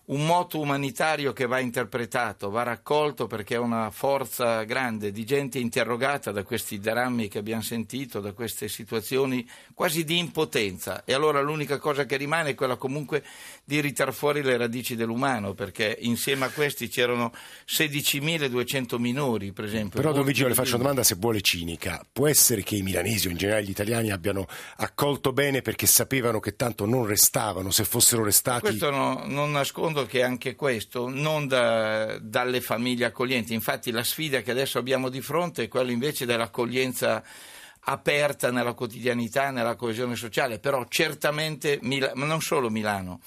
un 0.07 0.25
moto 0.25 0.61
umanitario 0.61 1.33
che 1.33 1.47
va 1.47 1.59
interpretato, 1.59 2.51
va 2.51 2.63
raccolto 2.63 3.27
perché 3.27 3.57
è 3.57 3.59
una 3.59 3.91
forza 3.91 4.63
grande 4.63 5.11
di 5.11 5.25
gente 5.25 5.59
interrogata 5.59 6.31
da 6.31 6.45
questi 6.45 6.79
drammi 6.79 7.27
che 7.29 7.39
abbiamo 7.39 7.63
sentito, 7.63 8.21
da 8.21 8.33
queste 8.33 8.69
situazioni 8.69 9.49
quasi 9.75 10.05
di 10.05 10.19
impotenza. 10.19 11.03
E 11.05 11.13
allora 11.13 11.41
l'unica 11.41 11.79
cosa 11.79 12.05
che 12.05 12.17
rimane 12.17 12.51
è 12.51 12.55
quella 12.55 12.77
comunque 12.77 13.25
di 13.65 13.81
ritar 13.81 14.13
fuori 14.13 14.43
le 14.43 14.57
radici 14.57 14.95
dell'umano, 14.95 15.55
perché 15.55 15.97
insieme 16.01 16.45
a 16.45 16.51
questi 16.51 16.89
c'erano 16.89 17.33
16.200 17.67 18.99
minori, 18.99 19.53
per 19.53 19.65
esempio. 19.65 20.01
Però 20.01 20.13
Don 20.13 20.25
Vigio 20.25 20.47
le 20.47 20.55
faccio 20.55 20.75
una 20.75 20.83
domanda 20.83 21.03
se 21.03 21.17
vuole 21.17 21.41
cinica. 21.41 22.05
Può 22.11 22.29
essere 22.29 22.63
che 22.63 22.77
i 22.77 22.83
milanesi 22.83 23.27
o 23.27 23.31
in 23.31 23.37
generale 23.37 23.65
gli 23.65 23.71
italiani 23.71 24.13
abbiano 24.13 24.47
accolto 24.77 25.33
bene 25.33 25.63
perché 25.63 25.87
sapevano 25.87 26.39
che 26.39 26.55
tanto 26.55 26.87
non 26.87 27.07
restavano, 27.07 27.73
se 27.73 27.85
fossero 27.85 28.23
restati... 28.23 28.61
Questo 28.61 28.91
no, 28.91 29.25
non 29.27 29.51
nascondo 29.51 29.96
modo 29.97 30.05
che 30.05 30.23
anche 30.23 30.55
questo 30.55 31.09
non 31.09 31.49
da, 31.49 32.19
dalle 32.21 32.61
famiglie 32.61 33.07
accoglienti. 33.07 33.55
Infatti 33.55 33.91
la 33.91 34.05
sfida 34.05 34.43
che 34.43 34.51
adesso 34.51 34.79
abbiamo 34.79 35.09
di 35.09 35.23
fronte 35.23 35.65
è 35.65 35.69
quella 35.69 35.91
invece 35.91 36.27
dell'accoglienza 36.27 37.23
aperta 37.89 38.51
nella 38.51 38.75
quotidianità, 38.75 39.51
nella 39.51 39.75
coesione 39.75 40.15
sociale, 40.15 40.59
però 40.59 40.85
certamente 40.89 41.79
non 41.81 42.41
solo 42.43 42.69
Milano 42.69 43.21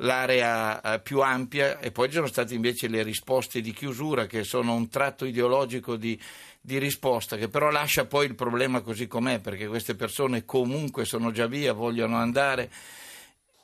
l'area 0.00 0.80
eh, 0.80 1.00
più 1.00 1.20
ampia 1.20 1.78
e 1.78 1.90
poi 1.90 2.08
ci 2.08 2.14
sono 2.14 2.26
state 2.26 2.54
invece 2.54 2.86
le 2.88 3.02
risposte 3.02 3.62
di 3.62 3.72
chiusura 3.72 4.26
che 4.26 4.44
sono 4.44 4.74
un 4.74 4.90
tratto 4.90 5.24
ideologico 5.24 5.96
di, 5.96 6.20
di, 6.60 6.76
risposta 6.76 7.38
che 7.38 7.48
però 7.48 7.70
lascia 7.70 8.04
poi 8.04 8.26
il 8.26 8.34
problema 8.34 8.82
così 8.82 9.06
com'è 9.06 9.38
perché 9.38 9.66
queste 9.66 9.94
persone 9.94 10.44
comunque 10.44 11.06
sono 11.06 11.30
già 11.30 11.46
via, 11.46 11.72
vogliono 11.72 12.16
andare 12.16 12.70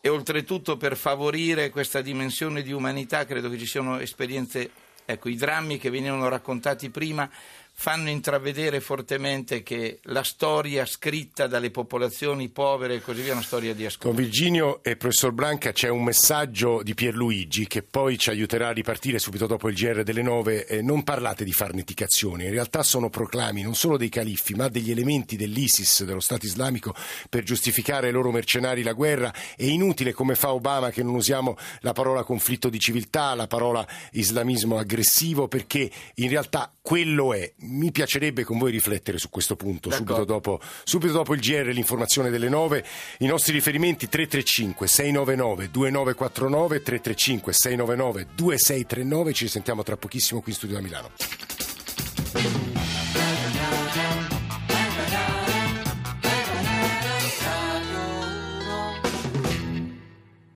e 0.05 0.09
oltretutto 0.09 0.77
per 0.77 0.97
favorire 0.97 1.71
questa 1.71 2.01
dimensione 2.01 2.63
di 2.63 2.73
umanità 2.73 3.25
credo 3.25 3.49
che 3.49 3.57
ci 3.57 3.67
siano 3.67 4.01
esperienze, 4.01 4.69
ecco, 5.05 5.29
i 5.29 5.37
drammi 5.37 5.79
che 5.79 5.91
venivano 5.91 6.29
raccontati 6.29 6.91
prima 6.91 7.31
fanno 7.75 8.11
intravedere 8.11 8.81
fortemente 8.81 9.63
che 9.63 9.99
la 10.05 10.23
storia 10.23 10.87
scritta 10.87 11.47
dalle 11.47 11.71
popolazioni 11.71 12.49
povere 12.49 12.95
e 12.95 13.01
così 13.01 13.23
via 13.23 13.31
è 13.31 13.35
una 13.35 13.43
storia 13.43 13.75
di 13.75 13.85
ascolto. 13.85 14.09
Con 14.09 14.17
Virginio 14.17 14.83
e 14.85 14.97
professor 14.97 15.33
Branca 15.33 15.73
c'è 15.73 15.89
un 15.89 16.05
messaggio 16.05 16.83
di 16.83 16.95
Pierluigi 16.95 17.67
che 17.67 17.83
poi 17.83 18.19
ci 18.19 18.31
aiuterà 18.31 18.69
a 18.69 18.73
ripartire 18.73 19.19
subito 19.19 19.47
dopo 19.47 19.69
il 19.69 19.75
GR 19.75 20.03
delle 20.05 20.23
9. 20.23 20.67
Eh, 20.67 20.83
non 20.83 21.03
parlate 21.03 21.45
di 21.45 21.53
farneticazione, 21.53 22.45
in 22.45 22.51
realtà 22.51 22.83
sono 22.83 23.11
proclami 23.11 23.63
non 23.63 23.75
solo 23.75 23.97
dei 23.97 24.09
califfi 24.09 24.55
ma 24.55 24.69
degli 24.69 24.91
elementi 24.91 25.37
dell'ISIS, 25.37 26.05
dello 26.05 26.21
Stato 26.21 26.47
islamico, 26.47 26.95
per 27.29 27.43
giustificare 27.43 28.07
ai 28.09 28.13
loro 28.13 28.31
mercenari 28.31 28.83
la 28.83 28.93
guerra. 28.93 29.33
È 29.57 29.65
inutile 29.65 30.13
come 30.13 30.35
fa 30.35 30.53
Obama 30.53 30.91
che 30.91 31.03
non 31.03 31.15
usiamo 31.15 31.57
la 31.81 31.93
parola 31.93 32.23
conflitto 32.23 32.69
di 32.69 32.79
civiltà, 32.79 33.35
la 33.35 33.47
parola 33.47 33.87
islamismo 34.13 34.79
aggressivo 34.79 35.49
perché 35.49 35.91
in 36.15 36.29
realtà 36.29 36.73
quello 36.81 37.33
è 37.33 37.53
mi 37.73 37.91
piacerebbe 37.91 38.45
con 38.45 38.59
voi 38.59 38.71
riflettere 38.71 39.19
su 39.19 39.29
questo 39.31 39.57
punto 39.57 39.91
subito 39.91 40.25
dopo, 40.25 40.61
subito 40.85 41.13
dopo, 41.13 41.35
il 41.35 41.41
GR, 41.41 41.67
l'informazione 41.67 42.31
delle 42.31 42.49
9. 42.49 42.85
I 43.19 43.27
nostri 43.27 43.53
riferimenti 43.53 44.09
335 44.09 44.87
699 44.87 45.71
2949 45.71 46.83
335 46.83 47.53
699 47.53 48.27
2639. 48.35 49.33
Ci 49.33 49.49
sentiamo 49.49 49.83
tra 49.83 49.97
pochissimo 49.97 50.41
qui 50.41 50.53
in 50.53 50.57
studio 50.59 50.77
da 50.77 50.83
Milano. 50.83 51.11